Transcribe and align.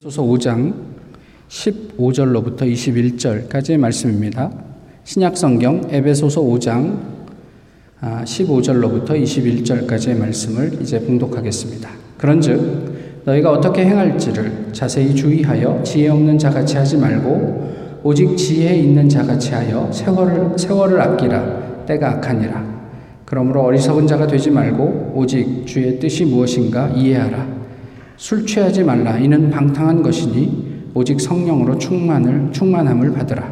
소서 0.00 0.22
5장 0.22 0.74
15절로부터 1.48 2.58
21절까지의 2.58 3.78
말씀입니다. 3.78 4.48
신약 5.02 5.36
성경 5.36 5.88
에베소서 5.90 6.40
5장 6.40 7.00
15절로부터 8.00 9.10
아, 9.10 9.14
21절까지의 9.14 10.16
말씀을 10.16 10.80
이제 10.80 11.00
봉독하겠습니다. 11.00 11.90
그런즉 12.16 13.24
너희가 13.24 13.50
어떻게 13.50 13.86
행할지를 13.86 14.68
자세히 14.70 15.16
주의하여 15.16 15.82
지혜 15.82 16.10
없는 16.10 16.38
자같이 16.38 16.76
하지 16.76 16.96
말고 16.96 18.00
오직 18.04 18.36
지혜 18.36 18.76
있는 18.76 19.08
자같이 19.08 19.52
하여 19.52 19.90
세월을 19.90 20.56
세월을 20.56 21.00
아끼라 21.00 21.86
때가 21.86 22.10
악하니라. 22.10 22.78
그러므로 23.24 23.64
어리석은 23.64 24.06
자가 24.06 24.28
되지 24.28 24.52
말고 24.52 25.14
오직 25.16 25.66
주의 25.66 25.98
뜻이 25.98 26.24
무엇인가 26.24 26.86
이해하라. 26.90 27.57
술 28.18 28.44
취하지 28.44 28.82
말라. 28.82 29.16
이는 29.16 29.48
방탕한 29.48 30.02
것이니 30.02 30.90
오직 30.92 31.20
성령으로 31.20 31.78
충만을 31.78 32.50
충만함을 32.50 33.12
받으라. 33.12 33.48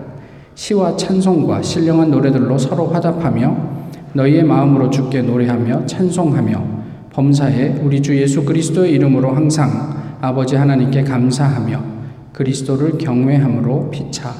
시와 0.57 0.97
찬송과 0.97 1.63
신령한 1.63 2.11
노래들로 2.11 2.59
서로 2.59 2.89
화답하며 2.89 3.77
너희의 4.15 4.43
마음으로 4.43 4.91
주께 4.91 5.23
노래하며 5.23 5.87
찬송하며 5.87 6.77
범사에 7.13 7.81
우리 7.85 8.03
주 8.03 8.17
예수 8.21 8.45
그리스도의 8.45 8.93
이름으로 8.93 9.31
항상 9.31 10.17
아버지 10.21 10.57
하나님께 10.57 11.05
감사하며 11.05 11.85
그리스도를 12.33 12.99
경외함으로 12.99 13.91
피차 13.91 14.35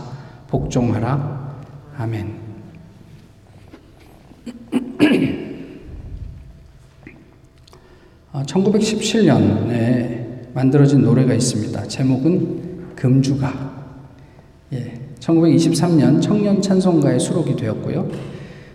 복종하라. 0.49 1.55
아멘. 1.99 2.35
1917년에 8.45 9.71
아, 9.73 10.27
만들어진 10.53 11.03
노래가 11.03 11.33
있습니다. 11.35 11.83
제목은 11.85 12.95
금주가. 12.95 13.75
예, 14.73 14.95
1923년 15.21 16.21
청년 16.21 16.61
찬송가에 16.61 17.19
수록이 17.19 17.57
되었고요. 17.57 18.09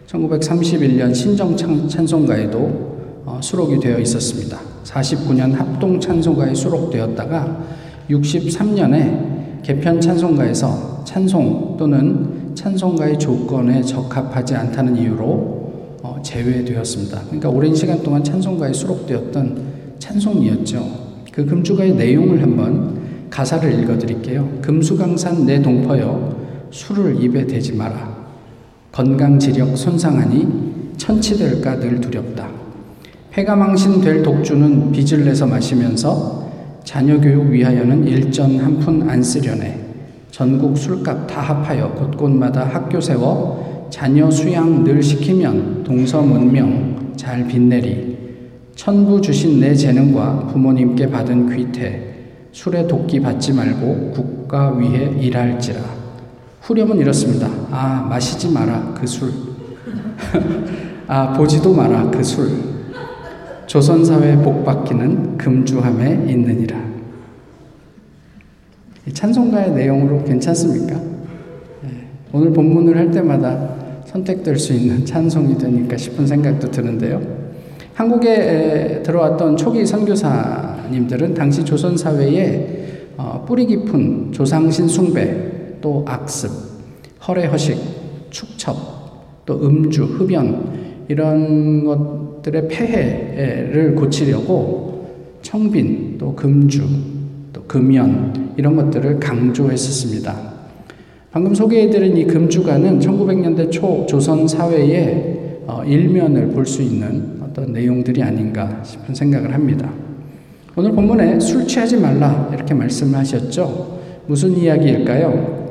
1931년 0.07 1.13
신정 1.13 1.55
찬송가에도 1.87 2.91
어, 3.25 3.39
수록이 3.41 3.79
되어 3.79 3.99
있었습니다. 3.99 4.59
49년 4.83 5.53
합동 5.53 5.99
찬송가에 5.99 6.53
수록되었다가 6.53 7.65
63년에 8.09 9.63
개편 9.63 10.01
찬송가에서 10.01 11.03
찬송 11.05 11.77
또는 11.77 12.55
찬송가의 12.55 13.19
조건에 13.19 13.81
적합하지 13.81 14.55
않다는 14.55 14.97
이유로 14.97 15.25
어, 15.25 15.60
제외되었습니다. 16.23 17.21
그러니까 17.25 17.49
오랜 17.49 17.73
시간 17.75 18.01
동안 18.03 18.23
찬송가에 18.23 18.73
수록되었던 18.73 19.71
찬송이었죠. 19.99 21.01
그 21.31 21.45
금주가의 21.45 21.95
내용을 21.95 22.41
한번 22.41 22.99
가사를 23.29 23.81
읽어 23.81 23.97
드릴게요. 23.97 24.49
금수강산 24.61 25.45
내 25.45 25.61
동퍼여 25.61 26.35
술을 26.71 27.21
입에 27.23 27.47
대지 27.47 27.73
마라. 27.73 28.21
건강 28.91 29.39
지력 29.39 29.77
손상하니 29.77 30.95
천치될까 30.97 31.79
늘 31.79 32.01
두렵다. 32.01 32.49
폐가 33.31 33.55
망신 33.55 34.01
될 34.01 34.21
독주는 34.21 34.91
빚을 34.91 35.23
내서 35.23 35.45
마시면서 35.47 36.51
자녀 36.83 37.19
교육 37.19 37.49
위하여는 37.49 38.05
일전 38.05 38.57
한 38.59 38.79
푼 38.79 39.07
안 39.09 39.23
쓰려네. 39.23 39.79
전국 40.31 40.77
술값 40.77 41.27
다 41.27 41.41
합하여 41.41 41.91
곳곳마다 41.93 42.65
학교 42.65 42.99
세워 42.99 43.70
자녀 43.91 44.31
수양 44.31 44.85
늘 44.85 45.03
시키면 45.03 45.83
동서 45.83 46.21
문명 46.21 47.13
잘 47.17 47.45
빛내리. 47.45 48.17
천부 48.73 49.21
주신 49.21 49.59
내 49.59 49.75
재능과 49.75 50.47
부모님께 50.47 51.11
받은 51.11 51.53
귀태, 51.53 52.01
술에 52.53 52.87
도끼 52.87 53.19
받지 53.19 53.53
말고 53.53 54.11
국가 54.11 54.75
위해 54.77 55.11
일할지라. 55.19 55.81
후렴은 56.61 56.99
이렇습니다. 56.99 57.49
아, 57.69 58.07
마시지 58.09 58.49
마라, 58.49 58.93
그 58.97 59.05
술. 59.05 59.29
아, 61.07 61.33
보지도 61.33 61.73
마라, 61.73 62.09
그 62.09 62.23
술. 62.23 62.49
조선사회 63.67 64.37
복받기는 64.37 65.37
금주함에 65.37 66.27
있느니라. 66.29 66.79
찬송가의 69.13 69.71
내용으로 69.73 70.23
괜찮습니까? 70.23 70.95
네. 71.81 72.07
오늘 72.31 72.53
본문을 72.53 72.97
할 72.97 73.11
때마다 73.11 73.70
선택될 74.11 74.57
수 74.57 74.73
있는 74.73 75.05
찬송이 75.05 75.57
되니까 75.57 75.95
싶은 75.95 76.27
생각도 76.27 76.69
드는데요. 76.69 77.21
한국에 77.93 79.01
들어왔던 79.03 79.57
초기 79.57 79.85
선교사님들은 79.85 81.33
당시 81.33 81.63
조선 81.63 81.95
사회에 81.97 82.81
어, 83.17 83.43
뿌리 83.47 83.65
깊은 83.65 84.31
조상신 84.31 84.87
숭배, 84.87 85.79
또 85.79 86.03
악습, 86.07 86.49
허례허식, 87.27 87.77
축첩, 88.29 88.75
또 89.45 89.61
음주, 89.65 90.03
흡연 90.03 91.05
이런 91.07 91.83
것들의 91.83 92.67
폐해를 92.67 93.95
고치려고 93.95 95.37
청빈, 95.41 96.17
또 96.17 96.35
금주, 96.35 96.83
또 97.53 97.63
금연 97.63 98.53
이런 98.57 98.75
것들을 98.75 99.19
강조했었습니다. 99.19 100.50
방금 101.31 101.53
소개해드린 101.55 102.17
이 102.17 102.25
금주가는 102.25 102.99
1900년대 102.99 103.71
초 103.71 104.05
조선 104.05 104.47
사회의 104.47 105.59
어, 105.65 105.81
일면을 105.85 106.47
볼 106.49 106.65
수 106.65 106.81
있는 106.81 107.39
어떤 107.41 107.71
내용들이 107.71 108.21
아닌가 108.21 108.81
싶은 108.83 109.15
생각을 109.15 109.53
합니다. 109.53 109.89
오늘 110.75 110.91
본문에 110.91 111.39
술 111.39 111.65
취하지 111.65 111.97
말라 111.97 112.49
이렇게 112.53 112.73
말씀하셨죠. 112.73 113.99
무슨 114.27 114.57
이야기일까요? 114.57 115.61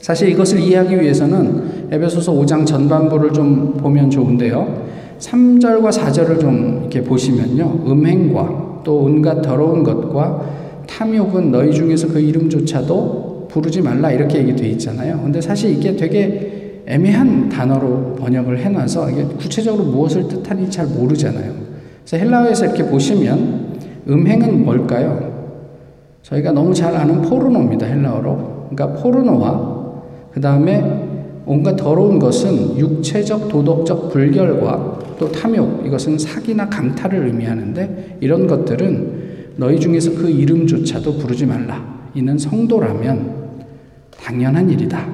사실 0.00 0.28
이것을 0.30 0.60
이해하기 0.60 1.00
위해서는 1.00 1.88
에베소서 1.90 2.32
5장 2.32 2.66
전반부를 2.66 3.32
좀 3.32 3.74
보면 3.74 4.10
좋은데요. 4.10 4.84
3절과 5.18 5.90
4절을 5.90 6.40
좀 6.40 6.78
이렇게 6.80 7.02
보시면요. 7.02 7.84
음행과 7.86 8.82
또 8.84 8.98
온갖 8.98 9.40
더러운 9.40 9.82
것과 9.82 10.42
탐욕은 10.86 11.50
너희 11.50 11.72
중에서 11.72 12.08
그 12.08 12.20
이름조차도 12.20 13.33
부르지 13.54 13.80
말라 13.82 14.10
이렇게 14.10 14.38
얘기되어 14.38 14.66
있잖아요. 14.70 15.20
근데 15.22 15.40
사실 15.40 15.70
이게 15.70 15.94
되게 15.94 16.82
애매한 16.86 17.48
단어로 17.48 18.16
번역을 18.16 18.58
해놔서 18.58 19.12
이게 19.12 19.22
구체적으로 19.22 19.84
무엇을 19.84 20.26
뜻하는지 20.26 20.72
잘 20.72 20.86
모르잖아요. 20.88 21.52
그래서 22.04 22.16
헬라어에서 22.16 22.66
이렇게 22.66 22.84
보시면 22.84 23.78
음행은 24.08 24.64
뭘까요? 24.64 25.32
저희가 26.22 26.50
너무 26.50 26.74
잘 26.74 26.96
아는 26.96 27.22
포르노입니다. 27.22 27.86
헬라어로. 27.86 28.70
그러니까 28.70 29.00
포르노와 29.00 29.84
그 30.32 30.40
다음에 30.40 31.04
온갖 31.46 31.76
더러운 31.76 32.18
것은 32.18 32.76
육체적 32.76 33.48
도덕적 33.48 34.10
불결과 34.10 34.98
또 35.16 35.30
탐욕 35.30 35.86
이것은 35.86 36.18
사기나 36.18 36.68
강탈을 36.68 37.28
의미하는데 37.28 38.18
이런 38.20 38.48
것들은 38.48 39.54
너희 39.56 39.78
중에서 39.78 40.10
그 40.10 40.28
이름조차도 40.28 41.18
부르지 41.18 41.46
말라. 41.46 41.94
이는 42.16 42.36
성도라면 42.36 43.43
당연한 44.24 44.70
일이다. 44.70 45.06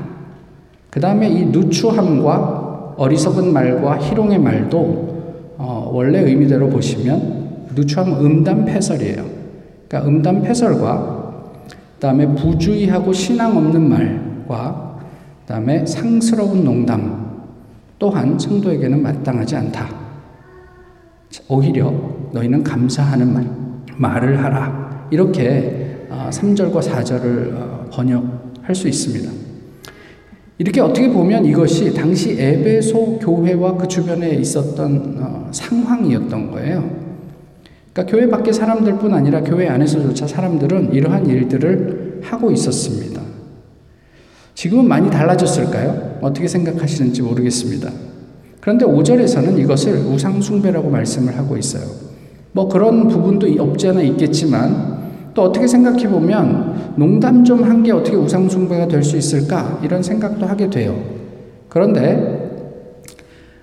그 0.89 1.01
다음에 1.01 1.29
이 1.29 1.47
누추함과 1.47 2.95
어리석은 2.97 3.53
말과 3.53 3.99
희롱의 3.99 4.39
말도 4.39 5.55
어, 5.59 5.91
원래 5.93 6.21
의미대로 6.21 6.69
보시면 6.69 7.71
누추함 7.75 8.25
음담 8.25 8.65
패설이에요. 8.65 9.25
그러니까 9.89 10.09
음담 10.09 10.43
패설과 10.43 11.33
그 11.69 12.01
다음에 12.01 12.27
부주의하고 12.35 13.13
신앙 13.13 13.57
없는 13.57 13.89
말과 13.89 14.99
그 15.41 15.53
다음에 15.53 15.85
상스러운 15.85 16.65
농담 16.65 17.43
또한 17.99 18.39
성도에게는 18.39 19.03
마땅하지 19.03 19.57
않다. 19.57 19.89
오히려 21.49 21.93
너희는 22.33 22.63
감사하는 22.63 23.33
말, 23.33 23.47
말을 23.97 24.43
하라. 24.43 25.09
이렇게 25.11 26.07
3절과 26.11 26.77
어, 26.77 26.81
4절을 26.81 27.55
어, 27.55 27.87
번역 27.91 28.40
할 28.71 28.75
수 28.77 28.87
있습니다. 28.87 29.29
이렇게 30.59 30.81
어떻게 30.81 31.11
보면 31.11 31.45
이것이 31.45 31.93
당시 31.93 32.37
에베소 32.39 33.19
교회와 33.19 33.77
그 33.77 33.89
주변에 33.89 34.31
있었던 34.37 35.17
어, 35.19 35.49
상황이었던 35.51 36.51
거예요. 36.53 36.89
그러니까 37.93 38.17
교회 38.17 38.29
밖에 38.29 38.53
사람들뿐 38.53 39.13
아니라 39.13 39.43
교회 39.43 39.67
안에서조차 39.69 40.29
사람들은 40.29 40.93
이러한 40.93 41.27
일들을 41.27 42.21
하고 42.23 42.53
있었습니다. 42.53 43.21
지금은 44.55 44.87
많이 44.87 45.11
달라졌을까요? 45.11 46.19
어떻게 46.21 46.47
생각하시는지 46.47 47.23
모르겠습니다. 47.23 47.91
그런데 48.61 48.85
5절에서는 48.85 49.59
이것을 49.59 49.97
우상숭배라고 50.07 50.91
말씀을 50.91 51.37
하고 51.37 51.57
있어요. 51.57 51.83
뭐 52.53 52.69
그런 52.69 53.09
부분도 53.09 53.49
없지 53.59 53.89
않아 53.89 54.03
있겠지만 54.03 55.00
또 55.35 55.43
어떻게 55.43 55.67
생각해 55.67 56.09
보면 56.09 56.95
농담 56.97 57.45
좀 57.45 57.63
한 57.65 57.83
게 57.83 57.93
어떻게 57.93 58.17
우상숭배가 58.17 58.89
될 58.89 59.03
수 59.03 59.17
있을까 59.17 59.79
이런 59.83 60.03
생각도 60.03 60.47
하게 60.47 60.69
돼요. 60.69 60.97
그런데 61.69 62.51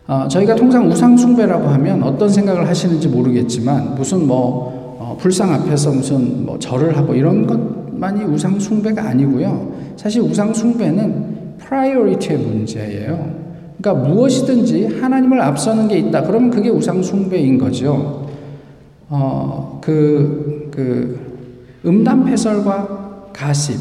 어, 0.08 0.28
저희가 0.30 0.56
통상 0.56 0.88
우상숭배라고 0.88 1.68
하면 1.68 2.04
어떤 2.04 2.30
생각을 2.30 2.68
하시는지 2.68 3.10
모르겠지만 3.10 3.96
무슨 3.96 4.26
뭐 4.28 4.98
어, 5.00 5.18
불상 5.20 5.54
앞에서 5.54 5.92
무슨 5.92 6.46
뭐 6.46 6.58
절을 6.58 6.96
하고 6.98 7.14
이런 7.14 7.46
것 7.46 7.78
그것만이 7.98 8.24
우상 8.26 8.60
숭배가 8.60 9.10
아니고요. 9.10 9.74
사실 9.96 10.22
우상 10.22 10.54
숭배는 10.54 11.58
priority의 11.58 12.40
문제예요. 12.40 13.48
그러니까 13.82 14.08
무엇이든지 14.08 15.00
하나님을 15.02 15.42
앞서는 15.42 15.88
게 15.88 15.98
있다. 15.98 16.22
그러면 16.24 16.50
그게 16.52 16.70
우상 16.70 17.02
숭배인 17.02 17.58
거죠. 17.58 18.28
어, 19.10 19.80
그, 19.84 20.70
그, 20.72 21.27
음담 21.88 22.26
패설과 22.26 23.30
가십 23.34 23.78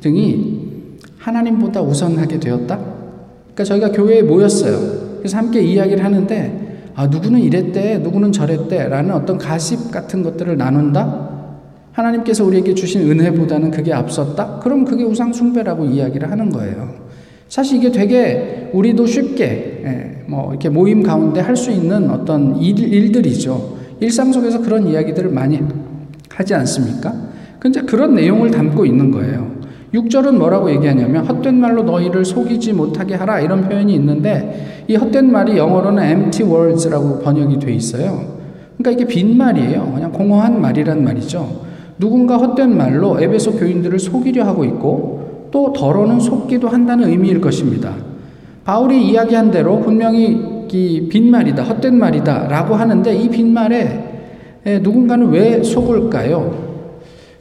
등이 0.00 0.68
하나님보다 1.18 1.82
우선하게 1.82 2.38
되었다? 2.38 2.78
그러니까 2.78 3.64
저희가 3.64 3.92
교회에 3.92 4.22
모였어요. 4.22 5.18
그래서 5.18 5.36
함께 5.38 5.60
이야기를 5.60 6.04
하는데, 6.04 6.90
아, 6.94 7.06
누구는 7.08 7.40
이랬대, 7.40 7.98
누구는 7.98 8.30
저랬대, 8.32 8.88
라는 8.88 9.12
어떤 9.12 9.36
가십 9.36 9.90
같은 9.90 10.22
것들을 10.22 10.56
나눈다? 10.56 11.28
하나님께서 11.92 12.44
우리에게 12.44 12.74
주신 12.74 13.10
은혜보다는 13.10 13.72
그게 13.72 13.92
앞섰다? 13.92 14.60
그럼 14.60 14.84
그게 14.84 15.02
우상숭배라고 15.02 15.86
이야기를 15.86 16.30
하는 16.30 16.50
거예요. 16.50 16.94
사실 17.48 17.78
이게 17.78 17.90
되게 17.90 18.70
우리도 18.72 19.06
쉽게, 19.06 19.82
예, 19.84 20.24
뭐, 20.28 20.50
이렇게 20.50 20.68
모임 20.68 21.02
가운데 21.02 21.40
할 21.40 21.56
수 21.56 21.72
있는 21.72 22.08
어떤 22.10 22.56
일, 22.56 22.78
일들이죠. 22.78 23.78
일상 24.00 24.32
속에서 24.32 24.60
그런 24.60 24.86
이야기들을 24.86 25.30
많이 25.30 25.60
하지 26.30 26.54
않습니까? 26.54 27.27
근데 27.58 27.80
그런 27.80 28.14
내용을 28.14 28.50
담고 28.50 28.86
있는 28.86 29.10
거예요. 29.10 29.58
6절은 29.94 30.36
뭐라고 30.36 30.70
얘기하냐면 30.70 31.24
헛된 31.24 31.58
말로 31.58 31.82
너희를 31.82 32.24
속이지 32.24 32.74
못하게 32.74 33.14
하라 33.14 33.40
이런 33.40 33.68
표현이 33.68 33.94
있는데 33.94 34.84
이 34.86 34.96
헛된 34.96 35.32
말이 35.32 35.56
영어로는 35.56 36.02
empty 36.02 36.50
words라고 36.50 37.20
번역이 37.20 37.58
돼 37.58 37.72
있어요. 37.72 38.38
그러니까 38.76 38.90
이게 39.02 39.12
빈말이에요. 39.12 39.92
그냥 39.94 40.12
공허한 40.12 40.60
말이란 40.60 41.02
말이죠. 41.02 41.62
누군가 41.98 42.36
헛된 42.36 42.76
말로 42.76 43.20
에베소 43.20 43.52
교인들을 43.52 43.98
속이려 43.98 44.44
하고 44.44 44.64
있고 44.64 45.48
또 45.50 45.72
더러는 45.72 46.20
속기도 46.20 46.68
한다는 46.68 47.08
의미일 47.08 47.40
것입니다. 47.40 47.94
바울이 48.64 49.08
이야기한 49.08 49.50
대로 49.50 49.80
분명히 49.80 50.58
이 50.70 51.08
빈말이다, 51.08 51.62
헛된 51.62 51.98
말이다 51.98 52.46
라고 52.48 52.74
하는데 52.74 53.16
이 53.16 53.30
빈말에 53.30 54.80
누군가는 54.82 55.28
왜 55.30 55.62
속을까요? 55.62 56.68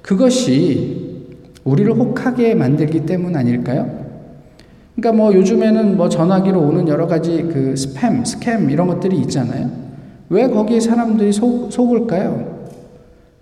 그것이 0.08 1.36
우리를 1.66 1.92
혹하게 1.92 2.56
만들기 2.56 3.06
때문 3.06 3.36
아닐까요? 3.36 4.06
그러니까 4.96 5.22
뭐 5.22 5.34
요즘에는 5.34 5.98
뭐 5.98 6.08
전화기로 6.08 6.62
오는 6.62 6.88
여러 6.88 7.08
가지 7.08 7.44
그 7.52 7.74
스팸, 7.74 8.26
스캠 8.26 8.70
이런 8.70 8.88
것들이 8.88 9.20
있잖아요. 9.20 9.70
왜 10.30 10.48
거기에 10.48 10.80
사람들이 10.80 11.34
속, 11.34 11.70
속을까요? 11.70 12.70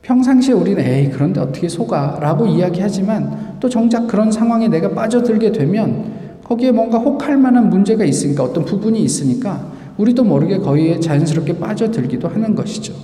평상시에 0.01 0.55
우리는 0.55 0.83
에이 0.83 1.11
그런데 1.11 1.39
어떻게 1.39 1.69
속아 1.69 2.17
라고 2.19 2.47
이야기하지만 2.47 3.57
또 3.59 3.69
정작 3.69 4.07
그런 4.07 4.31
상황에 4.31 4.67
내가 4.67 4.89
빠져들게 4.89 5.51
되면 5.51 6.39
거기에 6.43 6.71
뭔가 6.71 6.97
혹할 6.97 7.37
만한 7.37 7.69
문제가 7.69 8.03
있으니까 8.05 8.43
어떤 8.43 8.65
부분이 8.65 8.99
있으니까 9.01 9.71
우리도 9.97 10.23
모르게 10.23 10.57
거기에 10.57 10.99
자연스럽게 10.99 11.59
빠져들기도 11.59 12.27
하는 12.27 12.55
것이죠. 12.55 12.95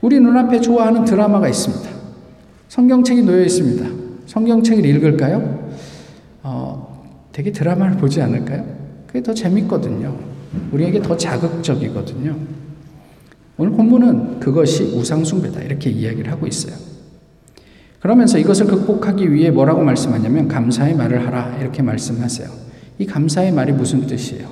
우리 0.00 0.20
눈앞에 0.20 0.60
좋아하는 0.60 1.04
드라마가 1.04 1.48
있습니다. 1.48 1.93
성경책이 2.74 3.22
놓여 3.22 3.44
있습니다. 3.44 3.88
성경책을 4.26 4.84
읽을까요? 4.84 5.70
어, 6.42 7.06
되게 7.30 7.52
드라마를 7.52 7.96
보지 7.98 8.20
않을까요? 8.20 8.66
그게 9.06 9.22
더 9.22 9.32
재밌거든요. 9.32 10.18
우리에게 10.72 11.00
더 11.00 11.16
자극적이거든요. 11.16 12.36
오늘 13.58 13.70
본문은 13.76 14.40
그것이 14.40 14.92
우상숭배다. 14.92 15.62
이렇게 15.62 15.88
이야기를 15.88 16.32
하고 16.32 16.48
있어요. 16.48 16.74
그러면서 18.00 18.38
이것을 18.38 18.66
극복하기 18.66 19.32
위해 19.32 19.52
뭐라고 19.52 19.84
말씀하냐면 19.84 20.48
감사의 20.48 20.96
말을 20.96 21.28
하라. 21.28 21.58
이렇게 21.60 21.80
말씀하세요. 21.80 22.48
이 22.98 23.06
감사의 23.06 23.52
말이 23.52 23.72
무슨 23.72 24.04
뜻이에요? 24.04 24.48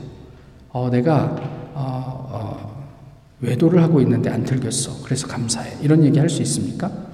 어, 0.71 0.89
내가 0.91 1.35
어, 1.75 2.29
어, 2.31 2.87
외도를 3.41 3.83
하고 3.83 4.01
있는데 4.01 4.31
안 4.31 4.45
들켰어. 4.45 5.03
그래서 5.03 5.27
감사해. 5.27 5.79
이런 5.83 6.05
얘기 6.05 6.21
할 6.21 6.31
수 6.31 6.41
있습니까? 6.43 7.11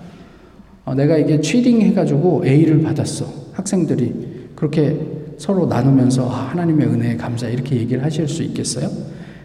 어, 0.89 0.95
내가 0.95 1.19
이게 1.19 1.39
취딩 1.39 1.83
해가지고 1.83 2.47
A를 2.47 2.81
받았어. 2.81 3.27
학생들이 3.53 4.15
그렇게 4.55 4.99
서로 5.37 5.67
나누면서 5.67 6.31
아, 6.31 6.49
하나님의 6.49 6.87
은혜에 6.87 7.17
감사 7.19 7.47
이렇게 7.47 7.77
얘기를 7.77 8.03
하실 8.03 8.27
수 8.27 8.43
있겠어요? 8.43 8.89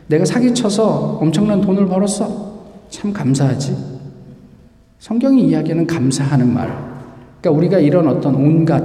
내가 0.08 0.24
사기쳐서 0.24 1.18
엄청난 1.20 1.60
돈을 1.60 1.88
벌었어. 1.88 2.54
참 2.90 3.12
감사하지. 3.12 3.76
성경이 5.00 5.50
이야기하는 5.50 5.86
감사하는 5.86 6.54
말. 6.54 6.68
그러니까 7.42 7.52
우리가 7.52 7.80
이런 7.80 8.08
어떤 8.08 8.36
온갖 8.36 8.82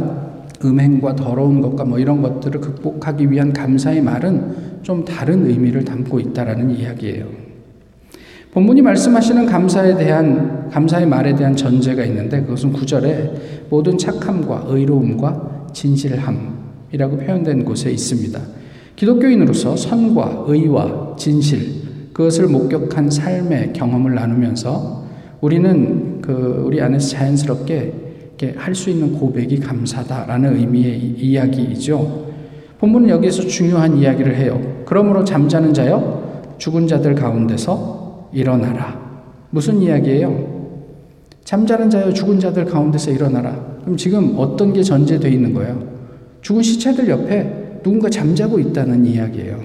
음행과 0.64 1.14
더러운 1.14 1.60
것과 1.60 1.84
뭐 1.84 2.00
이런 2.00 2.20
것들을 2.20 2.60
극복하기 2.60 3.30
위한 3.30 3.52
감사의 3.52 4.02
말은 4.02 4.82
좀 4.82 5.04
다른 5.04 5.48
의미를 5.48 5.84
담고 5.84 6.18
있다라는 6.18 6.70
이야기예요. 6.70 7.47
본문이 8.52 8.80
말씀하시는 8.82 9.46
감사에 9.46 9.96
대한 9.96 10.70
감사의 10.70 11.06
말에 11.06 11.34
대한 11.34 11.54
전제가 11.54 12.04
있는데 12.06 12.40
그것은 12.42 12.72
구절에 12.72 13.66
모든 13.68 13.98
착함과 13.98 14.64
의로움과 14.68 15.68
진실함이라고 15.72 17.18
표현된 17.18 17.64
곳에 17.64 17.90
있습니다. 17.90 18.40
기독교인으로서 18.96 19.76
선과 19.76 20.44
의와 20.46 21.16
진실 21.16 21.88
그것을 22.12 22.48
목격한 22.48 23.10
삶의 23.10 23.74
경험을 23.74 24.14
나누면서 24.14 25.04
우리는 25.40 26.20
그 26.20 26.64
우리 26.66 26.80
안에서 26.80 27.10
자연스럽게 27.10 27.94
할 28.56 28.74
수 28.74 28.88
있는 28.90 29.14
고백이 29.14 29.58
감사다라는 29.58 30.56
의미의 30.58 30.98
이야기이죠. 31.18 32.28
본문은 32.78 33.08
여기에서 33.08 33.42
중요한 33.42 33.98
이야기를 33.98 34.36
해요. 34.36 34.60
그러므로 34.84 35.24
잠자는 35.24 35.74
자여 35.74 36.54
죽은 36.58 36.86
자들 36.86 37.16
가운데서 37.16 37.97
일어나라. 38.32 38.98
무슨 39.50 39.80
이야기예요? 39.80 40.58
잠자는 41.44 41.88
자여 41.88 42.12
죽은 42.12 42.38
자들 42.38 42.66
가운데서 42.66 43.10
일어나라. 43.10 43.78
그럼 43.80 43.96
지금 43.96 44.34
어떤 44.36 44.72
게 44.72 44.82
전제되어 44.82 45.30
있는 45.30 45.54
거예요? 45.54 45.82
죽은 46.42 46.62
시체들 46.62 47.08
옆에 47.08 47.80
누군가 47.82 48.10
잠자고 48.10 48.58
있다는 48.58 49.06
이야기예요. 49.06 49.58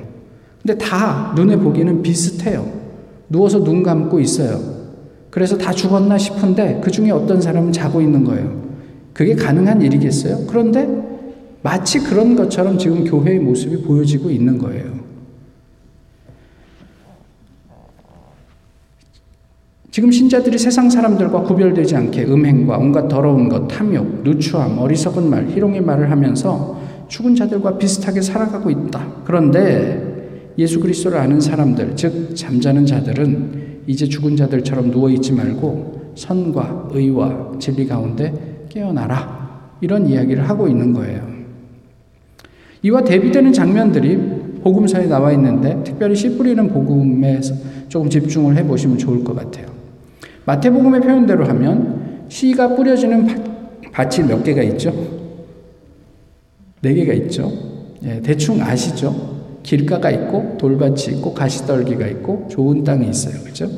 근데 0.61 0.77
다 0.77 1.33
눈에 1.35 1.57
보기는 1.57 2.01
비슷해요. 2.01 2.65
누워서 3.27 3.63
눈 3.63 3.83
감고 3.83 4.19
있어요. 4.21 4.59
그래서 5.29 5.57
다 5.57 5.73
죽었나 5.73 6.17
싶은데 6.17 6.79
그 6.81 6.89
중에 6.91 7.11
어떤 7.11 7.41
사람은 7.41 7.71
자고 7.71 7.99
있는 7.99 8.23
거예요. 8.23 8.63
그게 9.13 9.35
가능한 9.35 9.81
일이겠어요? 9.81 10.45
그런데 10.47 10.87
마치 11.61 11.99
그런 11.99 12.35
것처럼 12.35 12.77
지금 12.77 13.03
교회의 13.03 13.39
모습이 13.39 13.83
보여지고 13.83 14.29
있는 14.29 14.57
거예요. 14.57 15.02
지금 19.93 20.09
신자들이 20.09 20.57
세상 20.57 20.89
사람들과 20.89 21.43
구별되지 21.43 21.95
않게 21.95 22.23
음행과 22.23 22.79
온갖 22.79 23.07
더러운 23.07 23.47
것, 23.47 23.67
탐욕, 23.67 24.23
누추함, 24.23 24.79
어리석은 24.79 25.29
말, 25.29 25.47
희롱의 25.49 25.81
말을 25.81 26.09
하면서 26.09 26.81
죽은 27.09 27.35
자들과 27.35 27.77
비슷하게 27.77 28.21
살아가고 28.21 28.71
있다. 28.71 29.05
그런데 29.23 30.49
예수 30.57 30.79
그리스도를 30.79 31.19
아는 31.19 31.39
사람들, 31.39 31.95
즉 31.95 32.35
잠자는 32.35 32.87
자들은 32.87 33.83
이제 33.85 34.07
죽은 34.07 34.35
자들처럼 34.35 34.89
누워 34.89 35.11
있지 35.11 35.31
말고 35.31 36.13
선과 36.15 36.89
의와 36.91 37.51
진리 37.59 37.85
가운데 37.85 38.65
깨어나라. 38.69 39.75
이런 39.79 40.07
이야기를 40.07 40.49
하고 40.49 40.67
있는 40.67 40.91
거예요. 40.93 41.21
이와 42.81 43.03
대비되는 43.03 43.53
장면들이 43.53 44.17
복음서에 44.63 45.05
나와 45.05 45.31
있는데 45.33 45.79
특별히 45.83 46.15
씨 46.15 46.35
뿌리는 46.35 46.67
복음에 46.67 47.39
조금 47.89 48.09
집중을 48.09 48.57
해 48.57 48.65
보시면 48.65 48.97
좋을 48.97 49.23
것 49.23 49.35
같아요. 49.35 49.72
마태복음의 50.45 51.01
표현대로 51.01 51.45
하면 51.45 52.25
씨가 52.29 52.75
뿌려지는 52.75 53.27
밭이 53.91 54.27
몇 54.27 54.43
개가 54.43 54.63
있죠? 54.63 54.93
네 56.81 56.93
개가 56.93 57.13
있죠. 57.13 57.51
예, 58.03 58.19
대충 58.21 58.61
아시죠? 58.61 59.33
길가가 59.63 60.11
있고 60.11 60.57
돌밭이 60.57 61.15
있고 61.15 61.33
가시떨기가 61.33 62.07
있고 62.07 62.47
좋은 62.49 62.83
땅이 62.83 63.09
있어요. 63.09 63.35
그죠? 63.43 63.69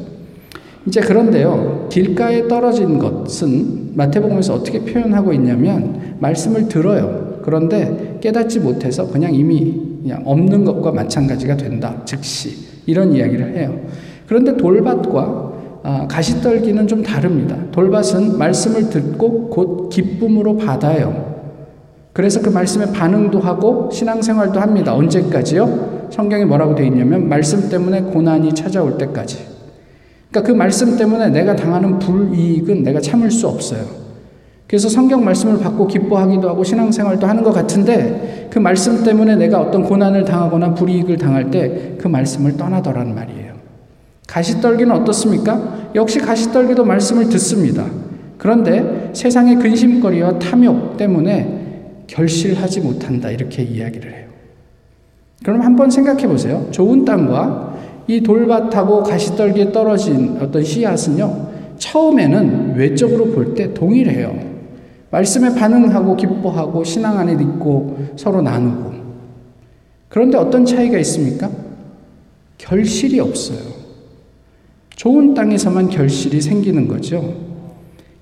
이제 0.87 1.01
그런데요. 1.01 1.87
길가에 1.91 2.47
떨어진 2.47 2.99
것은 2.99 3.95
마태복음에서 3.95 4.53
어떻게 4.55 4.79
표현하고 4.79 5.33
있냐면 5.33 6.15
말씀을 6.19 6.67
들어요. 6.67 7.39
그런데 7.43 8.17
깨닫지 8.21 8.59
못해서 8.59 9.07
그냥 9.07 9.33
이미 9.33 9.81
그냥 10.01 10.23
없는 10.25 10.65
것과 10.65 10.91
마찬가지가 10.91 11.57
된다. 11.57 12.01
즉시 12.05 12.55
이런 12.85 13.13
이야기를 13.13 13.57
해요. 13.57 13.79
그런데 14.27 14.57
돌밭과 14.57 15.21
아, 15.21 15.54
가시떨기는 16.07 16.87
좀 16.87 17.03
다릅니다. 17.03 17.55
돌밭은 17.71 18.37
말씀을 18.37 18.89
듣고 18.89 19.49
곧 19.49 19.89
기쁨으로 19.89 20.57
받아요. 20.57 21.35
그래서 22.13 22.41
그 22.41 22.49
말씀에 22.49 22.91
반응도 22.91 23.39
하고 23.39 23.89
신앙생활도 23.91 24.59
합니다. 24.59 24.95
언제까지요? 24.95 26.09
성경에 26.11 26.45
뭐라고 26.45 26.75
되어 26.75 26.85
있냐면 26.85 27.27
말씀 27.27 27.69
때문에 27.69 28.01
고난이 28.01 28.53
찾아올 28.55 28.97
때까지. 28.97 29.39
그러니까 30.29 30.51
그 30.51 30.57
말씀 30.57 30.97
때문에 30.97 31.29
내가 31.29 31.55
당하는 31.55 31.99
불이익은 31.99 32.83
내가 32.83 32.99
참을 33.01 33.31
수 33.31 33.47
없어요. 33.47 33.81
그래서 34.67 34.89
성경 34.89 35.23
말씀을 35.23 35.59
받고 35.59 35.87
기뻐하기도 35.87 36.49
하고 36.49 36.63
신앙생활도 36.63 37.27
하는 37.27 37.43
것 37.43 37.51
같은데 37.51 38.47
그 38.49 38.59
말씀 38.59 39.03
때문에 39.03 39.35
내가 39.35 39.61
어떤 39.61 39.83
고난을 39.83 40.25
당하거나 40.25 40.73
불이익을 40.73 41.17
당할 41.17 41.51
때 41.51 41.95
그 42.05 42.07
말씀을 42.07 42.55
떠나더라는 42.55 43.15
말이에요. 43.15 43.44
가시떨기는 44.27 44.93
어떻습니까? 44.93 45.89
역시 45.95 46.19
가시떨기도 46.19 46.83
말씀을 46.83 47.29
듣습니다. 47.29 47.85
그런데 48.37 49.11
세상의 49.13 49.57
근심거리와 49.57 50.39
탐욕 50.39 50.97
때문에 50.97 52.03
결실하지 52.07 52.81
못한다. 52.81 53.29
이렇게 53.31 53.63
이야기를 53.63 54.13
해요. 54.13 54.25
그럼 55.43 55.61
한번 55.61 55.89
생각해 55.89 56.27
보세요. 56.27 56.67
좋은 56.71 57.05
땅과 57.05 57.75
이 58.07 58.21
돌밭하고 58.21 59.03
가시떨기에 59.03 59.71
떨어진 59.71 60.37
어떤 60.39 60.63
씨앗은요, 60.63 61.47
처음에는 61.77 62.75
외적으로 62.75 63.25
볼 63.31 63.55
때 63.55 63.73
동일해요. 63.73 64.55
말씀에 65.11 65.55
반응하고 65.55 66.15
기뻐하고 66.15 66.83
신앙 66.83 67.17
안에 67.17 67.35
믿고 67.35 67.97
서로 68.15 68.41
나누고. 68.41 68.91
그런데 70.09 70.37
어떤 70.37 70.65
차이가 70.65 70.97
있습니까? 70.99 71.49
결실이 72.57 73.19
없어요. 73.19 73.74
좋은 74.95 75.33
땅에서만 75.33 75.89
결실이 75.89 76.41
생기는 76.41 76.87
거죠. 76.87 77.35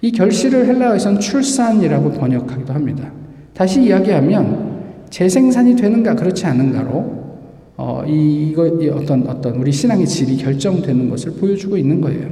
이 0.01 0.12
결실을 0.12 0.65
헬라어에서는 0.68 1.20
출산이라고 1.20 2.12
번역하기도 2.12 2.74
합니다. 2.74 3.12
다시 3.53 3.84
이야기하면 3.84 4.74
재생산이 5.10 5.75
되는가 5.75 6.15
그렇지 6.15 6.46
않은가로 6.46 7.24
어, 7.77 8.03
이, 8.08 8.50
이거 8.50 8.68
이 8.68 8.89
어떤 8.89 9.27
어떤 9.27 9.56
우리 9.56 9.72
신앙의 9.72 10.08
질이 10.08 10.38
결정되는 10.38 11.10
것을 11.10 11.34
보여주고 11.34 11.77
있는 11.77 12.01
거예요. 12.01 12.30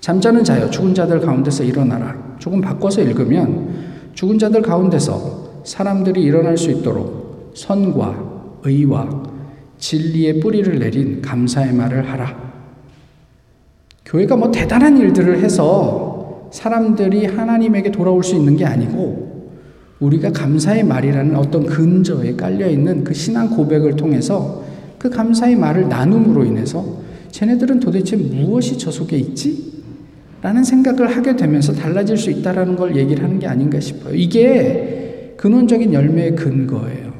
잠자는 0.00 0.42
자여 0.42 0.70
죽은 0.70 0.94
자들 0.94 1.20
가운데서 1.20 1.64
일어나라. 1.64 2.36
조금 2.38 2.60
바꿔서 2.60 3.02
읽으면 3.02 3.68
죽은 4.14 4.38
자들 4.38 4.62
가운데서 4.62 5.62
사람들이 5.64 6.22
일어날 6.22 6.56
수 6.56 6.70
있도록 6.70 7.52
선과 7.54 8.60
의와 8.64 9.22
진리의 9.78 10.40
뿌리를 10.40 10.78
내린 10.78 11.22
감사의 11.22 11.72
말을 11.72 12.08
하라. 12.08 12.51
교회가 14.04 14.36
뭐 14.36 14.50
대단한 14.50 14.98
일들을 14.98 15.42
해서 15.42 16.50
사람들이 16.52 17.26
하나님에게 17.26 17.90
돌아올 17.90 18.22
수 18.22 18.36
있는 18.36 18.56
게 18.56 18.64
아니고 18.64 19.32
우리가 20.00 20.32
감사의 20.32 20.84
말이라는 20.84 21.36
어떤 21.36 21.64
근저에 21.64 22.34
깔려 22.34 22.68
있는 22.68 23.04
그 23.04 23.14
신앙 23.14 23.50
고백을 23.50 23.96
통해서 23.96 24.62
그 24.98 25.08
감사의 25.08 25.56
말을 25.56 25.88
나눔으로 25.88 26.44
인해서 26.44 26.84
쟤네들은 27.30 27.80
도대체 27.80 28.16
무엇이 28.16 28.76
저 28.78 28.90
속에 28.90 29.16
있지? 29.16 29.72
라는 30.42 30.64
생각을 30.64 31.16
하게 31.16 31.36
되면서 31.36 31.72
달라질 31.72 32.16
수 32.16 32.30
있다라는 32.30 32.76
걸 32.76 32.96
얘기를 32.96 33.22
하는 33.22 33.38
게 33.38 33.46
아닌가 33.46 33.78
싶어요. 33.78 34.14
이게 34.14 35.34
근원적인 35.36 35.92
열매의 35.92 36.34
근거예요. 36.34 37.12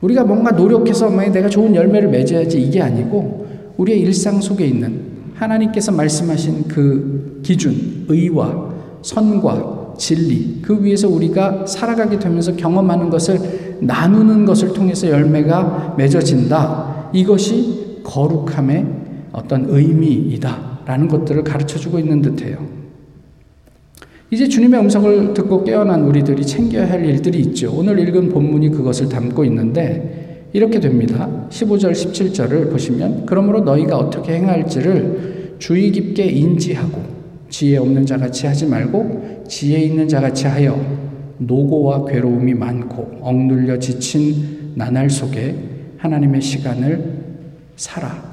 우리가 0.00 0.24
뭔가 0.24 0.52
노력해서 0.52 1.10
내가 1.10 1.48
좋은 1.48 1.74
열매를 1.74 2.08
맺어야지 2.08 2.62
이게 2.62 2.80
아니고 2.80 3.46
우리의 3.76 4.00
일상 4.00 4.40
속에 4.40 4.64
있는 4.64 5.15
하나님께서 5.36 5.92
말씀하신 5.92 6.68
그 6.68 7.40
기준, 7.42 8.06
의와 8.08 8.74
선과 9.02 9.94
진리, 9.98 10.60
그 10.62 10.82
위에서 10.82 11.08
우리가 11.08 11.66
살아가게 11.66 12.18
되면서 12.18 12.56
경험하는 12.56 13.10
것을 13.10 13.78
나누는 13.80 14.44
것을 14.44 14.72
통해서 14.72 15.08
열매가 15.08 15.94
맺어진다. 15.96 17.10
이것이 17.12 18.00
거룩함의 18.04 18.86
어떤 19.32 19.66
의미이다. 19.68 20.76
라는 20.86 21.08
것들을 21.08 21.42
가르쳐 21.42 21.78
주고 21.78 21.98
있는 21.98 22.22
듯해요. 22.22 22.58
이제 24.30 24.48
주님의 24.48 24.80
음성을 24.80 25.34
듣고 25.34 25.64
깨어난 25.64 26.04
우리들이 26.04 26.44
챙겨야 26.44 26.88
할 26.90 27.04
일들이 27.04 27.40
있죠. 27.40 27.72
오늘 27.72 27.98
읽은 27.98 28.28
본문이 28.30 28.70
그것을 28.70 29.08
담고 29.08 29.44
있는데 29.44 30.25
이렇게 30.56 30.80
됩니다. 30.80 31.28
15절, 31.50 31.92
17절을 31.92 32.70
보시면 32.70 33.26
그러므로 33.26 33.60
너희가 33.60 33.98
어떻게 33.98 34.36
행할지를 34.36 35.56
주의 35.58 35.92
깊게 35.92 36.24
인지하고 36.24 37.02
지혜 37.50 37.76
없는 37.76 38.06
자 38.06 38.16
같이 38.16 38.46
하지 38.46 38.64
말고 38.64 39.44
지혜 39.46 39.80
있는 39.80 40.08
자 40.08 40.22
같이 40.22 40.46
하여 40.46 40.80
노고와 41.36 42.06
괴로움이 42.06 42.54
많고 42.54 43.18
억눌려 43.20 43.78
지친 43.80 44.72
나날 44.76 45.10
속에 45.10 45.54
하나님의 45.98 46.40
시간을 46.40 47.04
살아. 47.76 48.24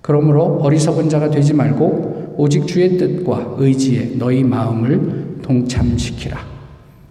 그러므로 0.00 0.60
어리석은 0.62 1.10
자가 1.10 1.28
되지 1.28 1.52
말고 1.52 2.36
오직 2.38 2.66
주의 2.66 2.96
뜻과 2.96 3.56
의지에 3.58 4.12
너희 4.16 4.42
마음을 4.42 5.40
동참시키라. 5.42 6.38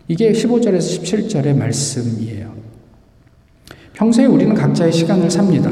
이게 0.07 0.31
15절에서 0.31 1.03
17절의 1.03 1.55
말씀이에요. 1.55 2.56
평소에 3.97 4.25
우리는 4.25 4.53
각자의 4.53 4.93
시간을 4.93 5.31
삽니다. 5.31 5.71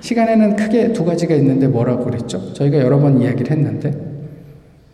시간에는 0.00 0.54
크게 0.54 0.92
두 0.92 1.04
가지가 1.04 1.34
있는데 1.34 1.66
뭐라고 1.66 2.04
그랬죠? 2.04 2.54
저희가 2.54 2.78
여러 2.78 3.00
번 3.00 3.20
이야기를 3.20 3.50
했는데, 3.50 3.92